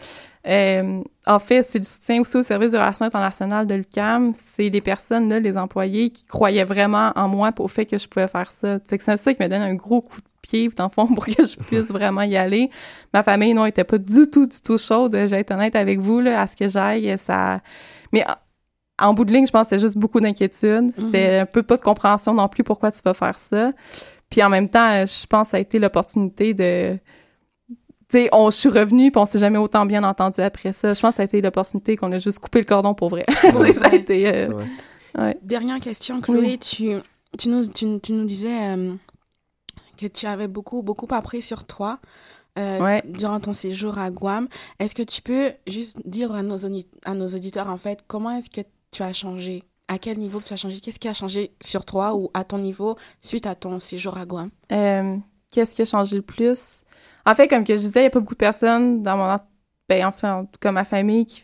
Euh, 0.46 1.02
en 1.26 1.38
fait, 1.40 1.62
c'est 1.62 1.80
du 1.80 1.84
soutien 1.84 2.20
aussi 2.20 2.36
au 2.36 2.42
service 2.42 2.70
de 2.70 2.78
relations 2.78 3.06
internationales 3.06 3.66
de 3.66 3.74
l'UCAM. 3.74 4.32
C'est 4.54 4.68
les 4.68 4.80
personnes, 4.80 5.28
là, 5.28 5.40
les 5.40 5.56
employés, 5.58 6.10
qui 6.10 6.24
croyaient 6.24 6.62
vraiment 6.64 7.10
en 7.16 7.26
moi 7.26 7.50
pour 7.50 7.66
le 7.66 7.70
fait 7.70 7.86
que 7.86 7.98
je 7.98 8.06
pouvais 8.06 8.28
faire 8.28 8.52
ça. 8.52 8.78
C'est 8.88 8.98
que 8.98 9.04
c'est 9.04 9.16
ça 9.16 9.34
qui 9.34 9.42
me 9.42 9.48
donne 9.48 9.62
un 9.62 9.74
gros 9.74 10.00
coup 10.00 10.20
de 10.20 10.26
dans 10.76 10.84
le 10.84 10.90
fond, 10.90 11.06
pour 11.06 11.26
que 11.26 11.44
je 11.44 11.56
puisse 11.56 11.88
vraiment 11.88 12.22
y 12.22 12.36
aller. 12.36 12.70
Ma 13.12 13.22
famille, 13.22 13.54
non, 13.54 13.66
était 13.66 13.84
pas 13.84 13.98
du 13.98 14.28
tout, 14.28 14.46
du 14.46 14.60
tout 14.60 14.78
chaude. 14.78 15.12
Je 15.14 15.26
vais 15.26 15.40
être 15.40 15.52
honnête 15.52 15.76
avec 15.76 15.98
vous, 16.00 16.20
là, 16.20 16.42
à 16.42 16.46
ce 16.46 16.56
que 16.56 16.68
j'aille, 16.68 17.16
ça... 17.18 17.60
Mais 18.12 18.24
en, 19.00 19.14
bout 19.14 19.24
de 19.24 19.32
ligne, 19.32 19.46
je 19.46 19.52
pense 19.52 19.64
que 19.64 19.70
c'était 19.70 19.80
juste 19.80 19.96
beaucoup 19.96 20.20
d'inquiétude. 20.20 20.92
C'était 20.96 21.38
un 21.38 21.46
peu 21.46 21.62
pas 21.62 21.76
de 21.76 21.82
compréhension 21.82 22.34
non 22.34 22.48
plus 22.48 22.64
pourquoi 22.64 22.90
tu 22.90 23.00
vas 23.04 23.14
faire 23.14 23.38
ça. 23.38 23.72
Puis 24.28 24.42
en 24.42 24.48
même 24.48 24.68
temps, 24.68 25.04
je 25.06 25.26
pense 25.26 25.46
que 25.46 25.50
ça 25.52 25.56
a 25.56 25.60
été 25.60 25.78
l'opportunité 25.78 26.54
de 26.54 26.98
tu 28.10 28.18
sais, 28.18 28.28
on, 28.32 28.50
je 28.50 28.56
suis 28.56 28.68
revenue, 28.68 29.12
puis 29.12 29.20
on 29.20 29.26
s'est 29.26 29.38
jamais 29.38 29.58
autant 29.58 29.86
bien 29.86 30.02
entendu 30.02 30.40
après 30.40 30.72
ça. 30.72 30.94
Je 30.94 31.00
pense 31.00 31.10
que 31.10 31.16
ça 31.18 31.22
a 31.22 31.26
été 31.26 31.40
l'opportunité 31.40 31.94
qu'on 31.94 32.10
a 32.10 32.18
juste 32.18 32.40
coupé 32.40 32.58
le 32.58 32.64
cordon 32.64 32.92
pour 32.92 33.08
vrai. 33.08 33.24
ça 33.28 33.86
a 33.86 33.94
été... 33.94 34.26
euh, 34.26 34.46
C'est 34.46 34.52
vrai. 34.52 34.66
ouais. 35.16 35.38
Dernière 35.42 35.78
question, 35.78 36.20
Chloé. 36.20 36.40
Oui. 36.40 36.58
Tu, 36.58 36.90
tu, 37.38 37.48
nous, 37.48 37.68
tu, 37.68 38.00
tu 38.00 38.12
nous 38.12 38.24
disais 38.24 38.74
euh, 38.76 38.94
que 40.00 40.06
tu 40.06 40.26
avais 40.26 40.48
beaucoup, 40.48 40.82
beaucoup 40.82 41.06
appris 41.10 41.42
sur 41.42 41.64
toi 41.64 41.98
euh, 42.58 42.80
Ouais. 42.80 43.02
durant 43.06 43.38
ton 43.40 43.52
séjour 43.52 43.98
à 43.98 44.10
Guam. 44.10 44.48
Est-ce 44.78 44.94
que 44.94 45.02
tu 45.02 45.22
peux 45.22 45.52
juste 45.66 45.98
dire 46.04 46.32
à 46.34 46.42
nos, 46.42 46.58
audi- 46.58 46.88
à 47.04 47.14
nos 47.14 47.28
auditeurs, 47.28 47.68
en 47.68 47.76
fait, 47.76 48.00
comment 48.08 48.30
est-ce 48.36 48.50
que 48.50 48.60
tu 48.90 49.02
as 49.02 49.12
changé? 49.12 49.62
À 49.88 49.98
quel 49.98 50.18
niveau 50.18 50.38
que 50.40 50.44
tu 50.46 50.52
as 50.52 50.56
changé? 50.56 50.80
Qu'est-ce 50.80 50.98
qui 51.00 51.08
a 51.08 51.14
changé 51.14 51.52
sur 51.62 51.84
toi 51.84 52.14
ou 52.14 52.30
à 52.34 52.44
ton 52.44 52.58
niveau 52.58 52.96
suite 53.22 53.46
à 53.46 53.54
ton 53.54 53.78
séjour 53.80 54.16
à 54.18 54.24
Guam? 54.26 54.50
Euh, 54.72 55.16
Qu'est-ce 55.52 55.74
qui 55.74 55.82
a 55.82 55.84
changé 55.84 56.14
le 56.16 56.22
plus? 56.22 56.82
En 57.26 57.34
fait, 57.34 57.48
comme 57.48 57.64
que 57.64 57.74
je 57.74 57.80
disais, 57.80 58.00
il 58.00 58.02
n'y 58.04 58.06
a 58.06 58.10
pas 58.10 58.20
beaucoup 58.20 58.34
de 58.34 58.38
personnes 58.38 59.02
dans 59.02 59.16
mon... 59.16 59.24
en- 59.24 59.36
Ben, 59.88 60.06
enfin, 60.06 60.46
cas, 60.60 60.70
ma 60.72 60.84
famille 60.84 61.26
qui... 61.26 61.42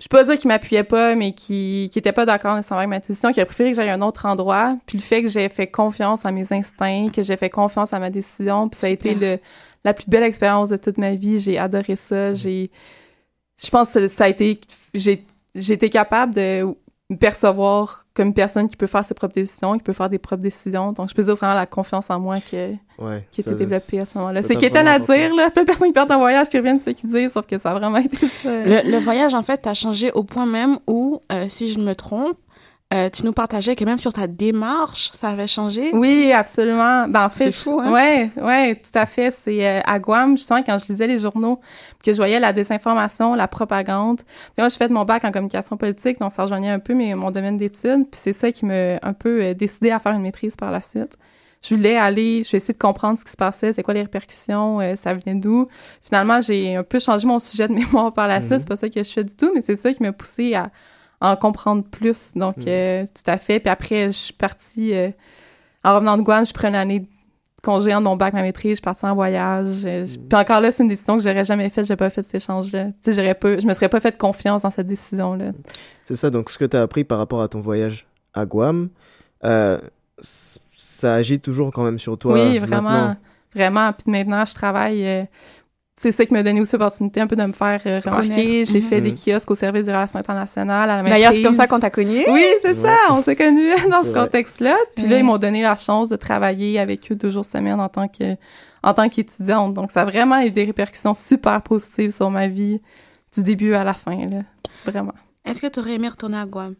Je 0.00 0.08
peux 0.08 0.18
pas 0.18 0.24
dire 0.24 0.38
qu'ils 0.38 0.48
m'appuyaient 0.48 0.84
pas, 0.84 1.14
mais 1.14 1.32
qui 1.32 1.88
qui 1.92 1.98
étaient 1.98 2.12
pas 2.12 2.26
d'accord 2.26 2.54
nécessairement 2.54 2.80
avec 2.80 2.90
ma 2.90 3.00
décision, 3.00 3.32
qui 3.32 3.40
a 3.40 3.46
préféré 3.46 3.70
que 3.70 3.76
j'aille 3.76 3.88
à 3.88 3.94
un 3.94 4.02
autre 4.02 4.26
endroit. 4.26 4.76
Puis 4.86 4.98
le 4.98 5.02
fait 5.02 5.22
que 5.22 5.28
j'ai 5.28 5.48
fait 5.48 5.68
confiance 5.68 6.26
à 6.26 6.32
mes 6.32 6.52
instincts, 6.52 7.08
que 7.10 7.22
j'ai 7.22 7.36
fait 7.36 7.50
confiance 7.50 7.92
à 7.92 7.98
ma 7.98 8.10
décision, 8.10 8.68
puis 8.68 8.78
ça 8.78 8.88
a 8.88 8.90
été 8.90 9.14
le, 9.14 9.38
la 9.84 9.94
plus 9.94 10.06
belle 10.08 10.24
expérience 10.24 10.68
de 10.68 10.76
toute 10.76 10.98
ma 10.98 11.14
vie. 11.14 11.38
J'ai 11.38 11.58
adoré 11.58 11.96
ça. 11.96 12.34
J'ai... 12.34 12.70
Je 13.62 13.70
pense 13.70 13.90
que 13.92 14.06
ça 14.08 14.24
a 14.24 14.28
été... 14.28 14.60
J'ai 14.94 15.24
j'ai 15.56 15.72
été 15.72 15.88
capable 15.90 16.34
de 16.34 16.66
me 17.08 17.16
percevoir 17.16 18.05
comme 18.16 18.28
une 18.28 18.34
personne 18.34 18.66
qui 18.66 18.76
peut 18.76 18.86
faire 18.86 19.04
ses 19.04 19.14
propres 19.14 19.34
décisions, 19.34 19.74
qui 19.76 19.82
peut 19.84 19.92
faire 19.92 20.08
des 20.08 20.18
propres 20.18 20.42
décisions. 20.42 20.90
Donc, 20.92 21.10
je 21.10 21.14
peux 21.14 21.22
dire 21.22 21.34
vraiment 21.34 21.54
la 21.54 21.66
confiance 21.66 22.10
en 22.10 22.18
moi 22.18 22.36
que, 22.40 22.72
Ouais. 22.98 23.26
qui 23.30 23.42
était 23.42 23.54
développée 23.54 24.00
à 24.00 24.06
ce 24.06 24.16
moment-là. 24.18 24.42
C'est 24.42 24.56
quétaine 24.56 24.88
à 24.88 24.98
dire, 24.98 25.34
là. 25.34 25.50
Plein 25.50 25.62
de 25.62 25.66
personnes 25.66 25.88
qui 25.88 25.92
partent 25.92 26.10
en 26.10 26.18
voyage 26.18 26.48
qui 26.48 26.56
reviennent, 26.56 26.78
c'est 26.78 26.90
ce 26.96 26.96
qu'ils 26.96 27.10
disent, 27.10 27.32
sauf 27.32 27.46
que 27.46 27.58
ça 27.58 27.72
a 27.72 27.74
vraiment 27.78 27.98
été 28.04 28.16
ça. 28.26 28.48
Le, 28.64 28.90
le 28.90 28.98
voyage, 28.98 29.34
en 29.34 29.42
fait, 29.42 29.58
t'a 29.58 29.74
changé 29.74 30.10
au 30.12 30.22
point 30.24 30.46
même 30.46 30.78
où, 30.86 31.20
euh, 31.30 31.44
si 31.48 31.70
je 31.70 31.78
ne 31.78 31.84
me 31.84 31.94
trompe, 31.94 32.36
euh, 32.94 33.10
tu 33.10 33.24
nous 33.24 33.32
partageais 33.32 33.74
que 33.74 33.84
même 33.84 33.98
sur 33.98 34.12
ta 34.12 34.28
démarche, 34.28 35.10
ça 35.12 35.30
avait 35.30 35.48
changé. 35.48 35.90
Oui, 35.92 36.30
absolument. 36.32 37.08
Ben, 37.08 37.24
en 37.24 37.28
fait, 37.28 37.50
C'est 37.50 37.64
fou, 37.64 37.80
hein? 37.80 37.90
Ouais, 37.92 38.30
ouais, 38.40 38.76
tout 38.76 38.96
à 38.96 39.06
fait. 39.06 39.32
C'est 39.32 39.66
euh, 39.66 39.80
à 39.84 39.98
Guam, 39.98 40.36
justement, 40.36 40.62
quand 40.62 40.78
je 40.78 40.92
lisais 40.92 41.08
les 41.08 41.18
journaux, 41.18 41.56
puis 41.98 42.06
que 42.06 42.12
je 42.12 42.16
voyais 42.18 42.38
la 42.38 42.52
désinformation, 42.52 43.34
la 43.34 43.48
propagande. 43.48 44.18
Puis 44.22 44.54
moi, 44.58 44.68
je 44.68 44.76
fait 44.76 44.88
mon 44.88 45.04
bac 45.04 45.24
en 45.24 45.32
communication 45.32 45.76
politique, 45.76 46.20
donc 46.20 46.30
ça 46.30 46.42
rejoignait 46.42 46.70
un 46.70 46.78
peu 46.78 46.94
mes, 46.94 47.14
mon 47.16 47.32
domaine 47.32 47.56
d'études. 47.56 48.08
Puis 48.10 48.20
c'est 48.22 48.32
ça 48.32 48.52
qui 48.52 48.64
m'a 48.66 48.98
un 49.02 49.12
peu 49.12 49.42
euh, 49.42 49.54
décidé 49.54 49.90
à 49.90 49.98
faire 49.98 50.12
une 50.12 50.22
maîtrise 50.22 50.54
par 50.54 50.70
la 50.70 50.80
suite. 50.80 51.16
Je 51.62 51.74
voulais 51.74 51.96
aller, 51.96 52.44
je 52.44 52.50
voulais 52.50 52.58
essayer 52.58 52.74
de 52.74 52.78
comprendre 52.78 53.18
ce 53.18 53.24
qui 53.24 53.32
se 53.32 53.36
passait, 53.36 53.72
c'est 53.72 53.82
quoi 53.82 53.94
les 53.94 54.02
répercussions, 54.02 54.80
euh, 54.80 54.94
ça 54.94 55.12
venait 55.14 55.34
d'où. 55.40 55.66
Finalement, 56.04 56.40
j'ai 56.40 56.76
un 56.76 56.84
peu 56.84 57.00
changé 57.00 57.26
mon 57.26 57.40
sujet 57.40 57.66
de 57.66 57.72
mémoire 57.74 58.12
par 58.12 58.28
la 58.28 58.36
Mhm. 58.38 58.44
suite. 58.44 58.60
C'est 58.60 58.68
pas 58.68 58.76
ça 58.76 58.88
que 58.88 59.02
je 59.02 59.10
fais 59.10 59.24
du 59.24 59.34
tout, 59.34 59.50
mais 59.52 59.60
c'est 59.60 59.74
ça 59.74 59.92
qui 59.92 60.00
m'a 60.04 60.12
poussé 60.12 60.54
à 60.54 60.70
en 61.20 61.36
comprendre 61.36 61.82
plus. 61.84 62.32
Donc, 62.34 62.56
Mhm. 62.58 62.64
euh, 62.68 63.04
tout 63.06 63.30
à 63.30 63.38
fait. 63.38 63.60
Puis 63.60 63.70
après, 63.70 64.06
je 64.06 64.10
suis 64.12 64.32
partie... 64.32 64.94
euh, 64.94 65.10
en 65.84 65.94
revenant 65.94 66.16
de 66.18 66.22
Guam, 66.22 66.44
je 66.44 66.52
prenais 66.52 66.70
une 66.70 66.74
année 66.82 67.00
de 67.00 67.06
congé 67.62 67.94
en 67.94 68.00
mon 68.00 68.16
bac, 68.16 68.34
ma 68.34 68.42
maîtrise, 68.42 68.72
je 68.72 68.74
suis 68.76 68.82
partie 68.82 69.06
en 69.06 69.14
voyage. 69.14 69.84
euh, 69.86 70.04
je- 70.04 70.18
Puis 70.18 70.38
encore 70.38 70.60
là, 70.60 70.70
c'est 70.72 70.82
une 70.82 70.88
décision 70.88 71.16
que 71.16 71.22
j'aurais 71.22 71.44
jamais 71.44 71.68
faite, 71.70 71.86
j'ai 71.86 71.96
pas 71.96 72.10
fait 72.10 72.22
cet 72.22 72.34
échange-là. 72.36 72.86
Tu 72.86 72.92
sais, 73.00 73.12
j'aurais 73.12 73.34
pas, 73.34 73.58
je 73.58 73.66
me 73.66 73.72
serais 73.72 73.88
pas 73.88 74.00
fait 74.00 74.16
confiance 74.18 74.62
dans 74.62 74.70
cette 74.70 74.86
décision-là. 74.88 75.52
C'est 76.06 76.16
ça, 76.16 76.28
donc 76.30 76.50
ce 76.50 76.58
que 76.58 76.64
tu 76.64 76.76
as 76.76 76.82
appris 76.82 77.04
par 77.04 77.18
rapport 77.18 77.40
à 77.42 77.48
ton 77.48 77.60
voyage 77.60 78.06
à 78.34 78.44
Guam, 78.46 78.88
euh, 79.44 79.78
ça 80.20 81.14
agit 81.14 81.40
toujours 81.40 81.72
quand 81.72 81.84
même 81.84 81.98
sur 81.98 82.18
toi. 82.18 82.34
oui, 82.34 82.58
vraiment, 82.58 82.82
maintenant? 82.82 83.16
vraiment. 83.54 83.92
Puis 83.92 84.10
maintenant, 84.10 84.44
je 84.44 84.54
travaille. 84.54 85.28
C'est 85.98 86.12
ça 86.12 86.26
qui 86.26 86.32
m'a 86.34 86.42
donné 86.42 86.60
aussi 86.60 86.72
l'opportunité 86.72 87.20
un 87.20 87.26
peu 87.26 87.36
de 87.36 87.44
me 87.44 87.52
faire 87.52 87.80
euh, 87.86 88.00
remarquer. 88.04 88.64
J'ai 88.64 88.80
fait 88.82 89.00
Mhm. 89.00 89.10
des 89.10 89.14
kiosques 89.14 89.50
au 89.50 89.54
service 89.54 89.86
des 89.86 89.92
relations 89.92 90.18
internationales 90.18 90.90
à 90.90 90.96
la 90.98 91.02
D'ailleurs, 91.02 91.32
c'est 91.32 91.42
comme 91.42 91.54
ça 91.54 91.66
qu'on 91.66 91.80
t'a 91.80 91.90
connu. 91.90 92.22
Oui, 92.28 92.44
c'est 92.62 92.74
Ouais. 92.76 92.82
ça. 92.88 92.96
On 93.10 93.22
s'est 93.22 93.36
connus 93.36 93.70
dans 93.90 94.02
C'est 94.02 94.08
ce 94.08 94.12
contexte-là. 94.14 94.76
Puis 94.94 95.06
là, 95.06 95.18
ils 95.18 95.24
m'ont 95.24 95.38
donné 95.38 95.62
la 95.62 95.76
chance 95.76 96.08
de 96.10 96.16
travailler 96.16 96.78
avec 96.78 97.10
eux 97.10 97.14
deux 97.14 97.30
jours 97.30 97.44
semaine 97.44 97.80
en 97.80 97.88
tant 97.88 98.08
que 98.08 98.36
en 98.82 98.94
tant 98.94 99.08
qu'étudiante. 99.08 99.74
Donc, 99.74 99.90
ça 99.90 100.02
a 100.02 100.04
vraiment 100.04 100.40
eu 100.42 100.50
des 100.52 100.64
répercussions 100.64 101.14
super 101.14 101.60
positives 101.62 102.10
sur 102.10 102.30
ma 102.30 102.46
vie 102.46 102.80
du 103.34 103.42
début 103.42 103.74
à 103.74 103.82
la 103.82 103.94
fin. 103.94 104.16
Là. 104.26 104.42
Vraiment. 104.84 105.14
Est-ce 105.44 105.60
que 105.60 105.66
tu 105.66 105.80
aurais 105.80 105.94
aimé 105.94 106.08
retourner 106.08 106.36
à 106.38 106.44
Guam? 106.44 106.74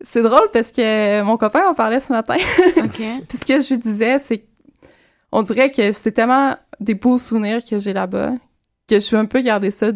C'est 0.00 0.22
drôle 0.22 0.48
parce 0.52 0.72
que 0.72 1.22
mon 1.22 1.36
copain 1.36 1.68
en 1.68 1.74
parlait 1.74 2.00
ce 2.00 2.12
matin. 2.12 2.36
OK. 2.78 2.96
Puis 3.28 3.38
ce 3.38 3.44
que 3.44 3.60
je 3.60 3.68
lui 3.68 3.78
disais, 3.78 4.18
c'est 4.24 4.44
on 5.32 5.42
dirait 5.42 5.70
que 5.70 5.92
c'est 5.92 6.12
tellement 6.12 6.56
des 6.82 6.94
beaux 6.94 7.18
souvenirs 7.18 7.64
que 7.64 7.78
j'ai 7.78 7.92
là-bas 7.92 8.32
que 8.88 8.98
je 9.00 9.10
veux 9.10 9.18
un 9.18 9.24
peu 9.26 9.40
garder 9.40 9.70
ça 9.70 9.90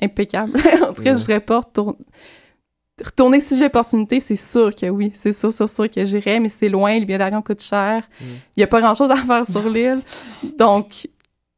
impeccable. 0.00 0.52
en 0.88 0.92
tout 0.92 1.02
cas, 1.02 1.10
Ouais. 1.10 1.14
je 1.14 1.20
voudrais 1.20 1.40
pas 1.40 1.60
retourner. 1.60 3.40
Si 3.40 3.56
j'ai 3.56 3.64
l'opportunité, 3.64 4.20
c'est 4.20 4.36
sûr 4.36 4.74
que 4.74 4.86
oui. 4.86 5.12
C'est 5.14 5.32
sûr, 5.32 5.52
sûr, 5.52 5.68
sûr 5.68 5.90
que 5.90 6.04
j'irai, 6.04 6.38
mais 6.40 6.48
c'est 6.48 6.68
loin, 6.68 6.98
les 6.98 7.04
billets 7.04 7.18
d'avion 7.18 7.42
coûtent 7.42 7.62
cher. 7.62 8.02
Il 8.20 8.26
Mm. 8.26 8.30
y 8.58 8.62
a 8.62 8.66
pas 8.66 8.80
grand-chose 8.80 9.10
à 9.10 9.16
faire 9.26 9.46
sur 9.46 9.68
l'île. 9.68 10.00
Donc, 10.58 11.08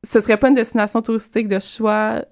ce 0.08 0.20
serait 0.20 0.36
pas 0.36 0.48
une 0.48 0.54
destination 0.54 1.02
touristique 1.02 1.48
de 1.48 1.58
choix 1.58 2.22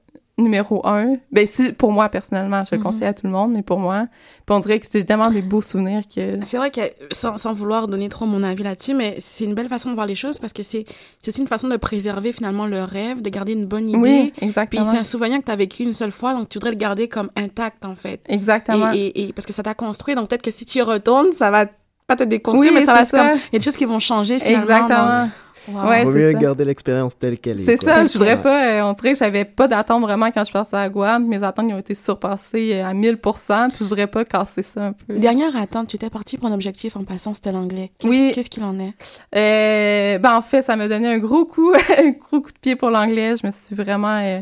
numéro 0.42 0.86
un. 0.86 1.16
Ben, 1.30 1.46
si, 1.46 1.72
pour 1.72 1.92
moi, 1.92 2.08
personnellement, 2.08 2.62
je 2.64 2.74
le 2.74 2.78
Mhm. 2.78 2.82
conseille 2.84 3.06
à 3.06 3.14
tout 3.14 3.26
le 3.26 3.32
monde, 3.32 3.52
mais 3.52 3.62
pour 3.62 3.78
moi. 3.78 4.06
Puis 4.46 4.54
on 4.56 4.60
dirait 4.60 4.80
que 4.80 4.86
c'est 4.90 5.04
tellement 5.04 5.30
des 5.30 5.40
beaux 5.42 5.60
souvenirs 5.60 6.02
que... 6.12 6.38
C'est 6.42 6.56
vrai 6.56 6.70
que, 6.70 6.80
sans, 7.12 7.38
sans 7.38 7.52
vouloir 7.54 7.86
donner 7.88 8.08
trop 8.08 8.26
mon 8.26 8.42
avis 8.42 8.62
là-dessus, 8.64 8.92
mais 8.94 9.16
c'est 9.20 9.44
une 9.44 9.54
belle 9.54 9.68
façon 9.68 9.90
de 9.90 9.94
voir 9.94 10.06
les 10.06 10.14
choses 10.16 10.38
parce 10.38 10.52
que 10.52 10.62
c'est 10.62 10.84
aussi 11.26 11.40
une 11.40 11.46
façon 11.46 11.68
de 11.68 11.76
préserver 11.76 12.32
finalement 12.32 12.66
le 12.66 12.82
rêve, 12.82 13.22
de 13.22 13.30
garder 13.30 13.52
une 13.52 13.66
bonne 13.66 13.88
idée. 13.88 13.98
Oui, 13.98 14.32
Puis 14.36 14.46
exactement. 14.46 14.84
c'est 14.84 14.98
un 14.98 15.04
souvenir 15.04 15.38
que 15.38 15.44
tu 15.44 15.50
as 15.52 15.56
vécu 15.56 15.84
une 15.84 15.92
seule 15.92 16.12
fois, 16.12 16.34
donc 16.34 16.48
tu 16.48 16.58
voudrais 16.58 16.72
le 16.72 16.76
garder 16.76 17.08
comme 17.08 17.30
intact 17.36 17.84
en 17.84 17.94
fait. 17.94 18.20
Exactement. 18.28 18.90
Et, 18.92 18.98
et, 19.06 19.28
et- 19.28 19.32
parce 19.32 19.46
que 19.46 19.52
ça 19.52 19.62
t'a 19.62 19.74
construit, 19.74 20.14
donc 20.14 20.28
peut-être 20.28 20.42
que 20.42 20.50
si 20.50 20.64
tu 20.64 20.78
y 20.78 20.82
retournes, 20.82 21.32
ça 21.32 21.50
va 21.50 21.66
pas 22.08 22.16
te 22.16 22.24
déconstruire, 22.24 22.72
Oui, 22.72 22.78
mais 22.80 22.84
ça 22.84 22.94
va 22.94 23.06
comme. 23.06 23.38
Il 23.52 23.54
y 23.54 23.56
a 23.56 23.58
des 23.60 23.64
choses 23.64 23.76
qui 23.76 23.84
vont 23.84 24.00
changer 24.00 24.40
finalement. 24.40 24.62
Exactement. 24.62 25.20
donc- 25.22 25.30
Wow. 25.68 25.88
Ouais, 25.88 26.04
Vaut 26.04 26.12
c'est 26.12 26.18
mieux 26.18 26.32
ça. 26.32 26.38
garder 26.38 26.64
l'expérience 26.64 27.16
telle 27.16 27.38
qu'elle 27.38 27.60
est. 27.60 27.64
C'est 27.64 27.80
ça, 27.82 28.04
je 28.04 28.12
voudrais 28.14 28.40
pas, 28.40 28.66
euh, 28.66 28.82
on 28.82 28.92
dirait 28.94 29.12
que 29.12 29.18
j'avais 29.18 29.44
pas 29.44 29.68
d'attente 29.68 30.02
vraiment 30.02 30.30
quand 30.32 30.40
je 30.40 30.46
suis 30.46 30.52
partie 30.52 30.74
à 30.74 30.88
Guam. 30.88 31.26
Mes 31.28 31.42
attentes 31.42 31.66
ils 31.68 31.74
ont 31.74 31.78
été 31.78 31.94
surpassées 31.94 32.72
euh, 32.74 32.86
à 32.86 32.92
1000%, 32.94 33.68
puis 33.68 33.76
je 33.80 33.84
voudrais 33.84 34.06
pas 34.08 34.24
casser 34.24 34.62
ça 34.62 34.86
un 34.86 34.92
peu. 34.92 35.18
Dernière 35.18 35.56
attente, 35.56 35.88
tu 35.88 35.96
étais 35.96 36.10
parti 36.10 36.36
pour 36.38 36.48
un 36.48 36.52
objectif 36.52 36.96
en 36.96 37.04
passant, 37.04 37.32
c'était 37.34 37.52
l'anglais. 37.52 37.90
Qu'est-ce 37.98 38.10
Oui. 38.12 38.32
Qu'est-ce 38.34 38.50
qu'il 38.50 38.64
en 38.64 38.78
est? 38.80 38.92
Euh, 39.36 40.18
ben 40.18 40.36
en 40.36 40.42
fait, 40.42 40.62
ça 40.62 40.76
m'a 40.76 40.88
donné 40.88 41.08
un 41.08 41.18
gros 41.18 41.44
coup, 41.44 41.72
un 41.98 42.10
gros 42.10 42.40
coup 42.40 42.50
de 42.50 42.58
pied 42.60 42.76
pour 42.76 42.90
l'anglais. 42.90 43.34
Je 43.40 43.46
me 43.46 43.50
suis 43.52 43.74
vraiment, 43.74 44.18
euh, 44.20 44.40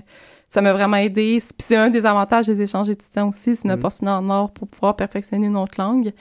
ça 0.49 0.61
m'a 0.63 0.73
vraiment 0.73 0.97
aidé. 0.97 1.41
Puis 1.41 1.67
c'est 1.67 1.77
un 1.77 1.91
des 1.91 2.07
avantages 2.07 2.47
des 2.47 2.61
échanges 2.63 2.89
étudiants 2.89 3.29
aussi, 3.29 3.57
c'est 3.57 3.65
une 3.65 3.73
Mhm. 3.73 3.79
opportunité 3.79 4.13
en 4.15 4.31
or 4.31 4.51
pour 4.51 4.67
pouvoir 4.69 4.97
perfectionner 4.97 5.47
une 5.47 5.57
autre 5.57 5.75
langue. 5.79 6.13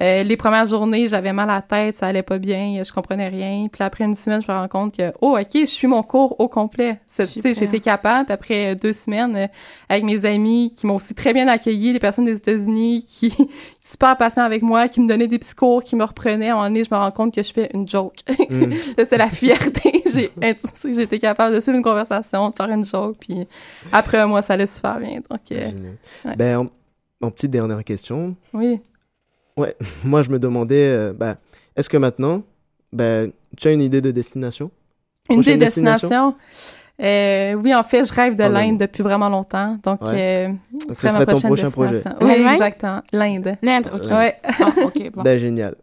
Euh, 0.00 0.22
les 0.22 0.36
premières 0.36 0.66
journées, 0.66 1.06
j'avais 1.06 1.32
mal 1.32 1.50
à 1.50 1.56
la 1.56 1.62
tête, 1.62 1.96
ça 1.96 2.06
allait 2.06 2.22
pas 2.22 2.38
bien, 2.38 2.82
je 2.82 2.92
comprenais 2.92 3.28
rien. 3.28 3.66
Puis 3.70 3.82
après 3.84 4.04
une 4.04 4.16
semaine, 4.16 4.40
je 4.40 4.50
me 4.50 4.56
rends 4.56 4.68
compte 4.68 4.96
que 4.96 5.12
oh 5.20 5.36
ok, 5.38 5.48
je 5.52 5.64
suis 5.66 5.86
mon 5.86 6.02
cours 6.02 6.40
au 6.40 6.48
complet. 6.48 6.98
J'étais 7.18 7.80
capable. 7.80 8.26
Puis 8.26 8.34
après 8.34 8.72
euh, 8.72 8.74
deux 8.74 8.92
semaines, 8.92 9.36
euh, 9.36 9.46
avec 9.88 10.04
mes 10.04 10.24
amis 10.24 10.72
qui 10.74 10.86
m'ont 10.86 10.96
aussi 10.96 11.14
très 11.14 11.34
bien 11.34 11.46
accueilli, 11.48 11.92
les 11.92 11.98
personnes 11.98 12.24
des 12.24 12.36
États-Unis 12.36 13.04
qui 13.08 13.34
super 13.80 14.16
patients 14.16 14.44
avec 14.44 14.62
moi, 14.62 14.88
qui 14.88 15.00
me 15.00 15.08
donnaient 15.08 15.28
des 15.28 15.38
petits 15.38 15.54
cours, 15.54 15.84
qui 15.84 15.94
me 15.96 16.04
reprenaient. 16.04 16.48
À 16.48 16.52
un 16.52 16.56
moment 16.56 16.68
donné, 16.68 16.84
je 16.84 16.94
me 16.94 16.98
rends 16.98 17.10
compte 17.10 17.34
que 17.34 17.42
je 17.42 17.52
fais 17.52 17.68
une 17.74 17.86
joke. 17.86 18.20
Mm. 18.48 18.72
C'est 19.08 19.18
la 19.18 19.28
fierté. 19.28 20.02
J'ai 20.12 21.02
été 21.02 21.18
capable 21.18 21.54
de 21.54 21.60
suivre 21.60 21.76
une 21.76 21.84
conversation, 21.84 22.50
de 22.50 22.54
faire 22.54 22.70
une 22.70 22.84
joke, 22.84 23.16
puis 23.20 23.46
après 23.92 24.18
un 24.18 24.26
mois, 24.26 24.42
ça 24.42 24.54
allait 24.54 24.66
super 24.66 24.98
bien. 24.98 25.20
Donc, 25.28 25.40
euh, 25.52 25.70
ouais. 26.24 26.36
Ben, 26.36 26.58
en, 26.58 27.26
en 27.26 27.30
petite 27.30 27.50
dernière 27.50 27.82
question, 27.84 28.34
oui. 28.52 28.80
moi 30.04 30.22
je 30.22 30.30
me 30.30 30.38
demandais, 30.38 30.86
euh, 30.86 31.12
ben, 31.12 31.36
est-ce 31.76 31.88
que 31.88 31.96
maintenant, 31.96 32.42
ben, 32.92 33.32
tu 33.56 33.68
as 33.68 33.72
une 33.72 33.82
idée 33.82 34.00
de 34.00 34.10
destination? 34.10 34.70
Une 35.28 35.36
Prochaine 35.36 35.58
des 35.58 35.66
destinations. 35.66 36.34
Euh, 37.00 37.54
oui, 37.54 37.74
en 37.74 37.82
fait, 37.82 38.04
je 38.04 38.12
rêve 38.12 38.36
de 38.36 38.44
Oh, 38.44 38.48
l'Inde 38.48 38.78
depuis 38.78 39.02
vraiment 39.02 39.28
longtemps. 39.28 39.76
Donc, 39.82 40.02
Ouais. 40.02 40.10
euh, 40.14 40.48
Donc, 40.48 40.82
ce 40.90 41.08
serait 41.08 41.18
ma 41.18 41.26
ton 41.26 41.40
prochain 41.40 41.70
projet. 41.70 42.00
Oui, 42.20 42.30
exactement. 42.52 43.00
L'Inde. 43.12 43.56
L'Inde, 43.62 43.90
ok. 43.92 44.10
Ouais. 44.12 44.36
Ah, 44.44 44.66
ok, 44.84 45.10
bon. 45.12 45.22
Ben, 45.22 45.38
génial. 45.38 45.74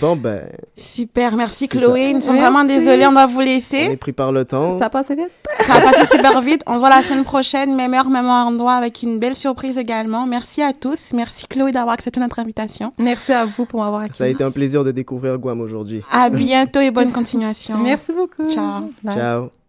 Bon, 0.00 0.16
ben, 0.16 0.48
Super, 0.76 1.36
merci 1.36 1.68
Chloé. 1.68 2.14
Nous 2.14 2.20
sommes 2.22 2.36
Merci. 2.36 2.50
vraiment 2.52 2.64
désolés, 2.64 3.06
on 3.06 3.12
doit 3.12 3.26
vous 3.26 3.40
on 3.40 3.44
laisser. 3.44 3.76
est 3.92 3.96
pris 3.96 4.12
par 4.12 4.32
le 4.32 4.44
temps. 4.44 4.78
Ça 4.78 4.86
a 4.86 4.90
passé 4.90 5.14
vite. 5.14 5.30
Ça 5.60 5.74
va 5.74 5.80
passer 5.92 6.06
super 6.06 6.40
vite. 6.40 6.62
On 6.66 6.74
se 6.74 6.78
voit 6.78 6.90
la 6.90 7.02
semaine 7.02 7.24
prochaine, 7.24 7.74
même 7.74 7.92
heure, 7.92 8.08
même 8.08 8.26
endroit, 8.28 8.74
avec 8.74 9.02
une 9.02 9.18
belle 9.18 9.36
surprise 9.36 9.76
également. 9.76 10.26
Merci 10.26 10.62
à 10.62 10.72
tous. 10.72 11.12
Merci 11.14 11.46
Chloé 11.48 11.72
d'avoir 11.72 11.94
accepté 11.94 12.18
notre 12.20 12.38
invitation. 12.38 12.92
Merci 12.98 13.32
à 13.32 13.44
vous 13.44 13.66
pour 13.66 13.80
m'avoir 13.82 14.02
accueilli. 14.02 14.16
Ça 14.16 14.24
a 14.24 14.28
été 14.28 14.42
un 14.44 14.50
plaisir 14.50 14.84
de 14.84 14.90
découvrir 14.92 15.38
Guam 15.38 15.60
aujourd'hui. 15.60 16.02
À 16.10 16.30
bientôt 16.30 16.80
et 16.80 16.90
bonne 16.90 17.10
continuation. 17.12 17.76
Merci 17.78 18.12
beaucoup. 18.12 18.48
Ciao. 18.48 18.90
Bye. 19.02 19.14
Ciao. 19.14 19.61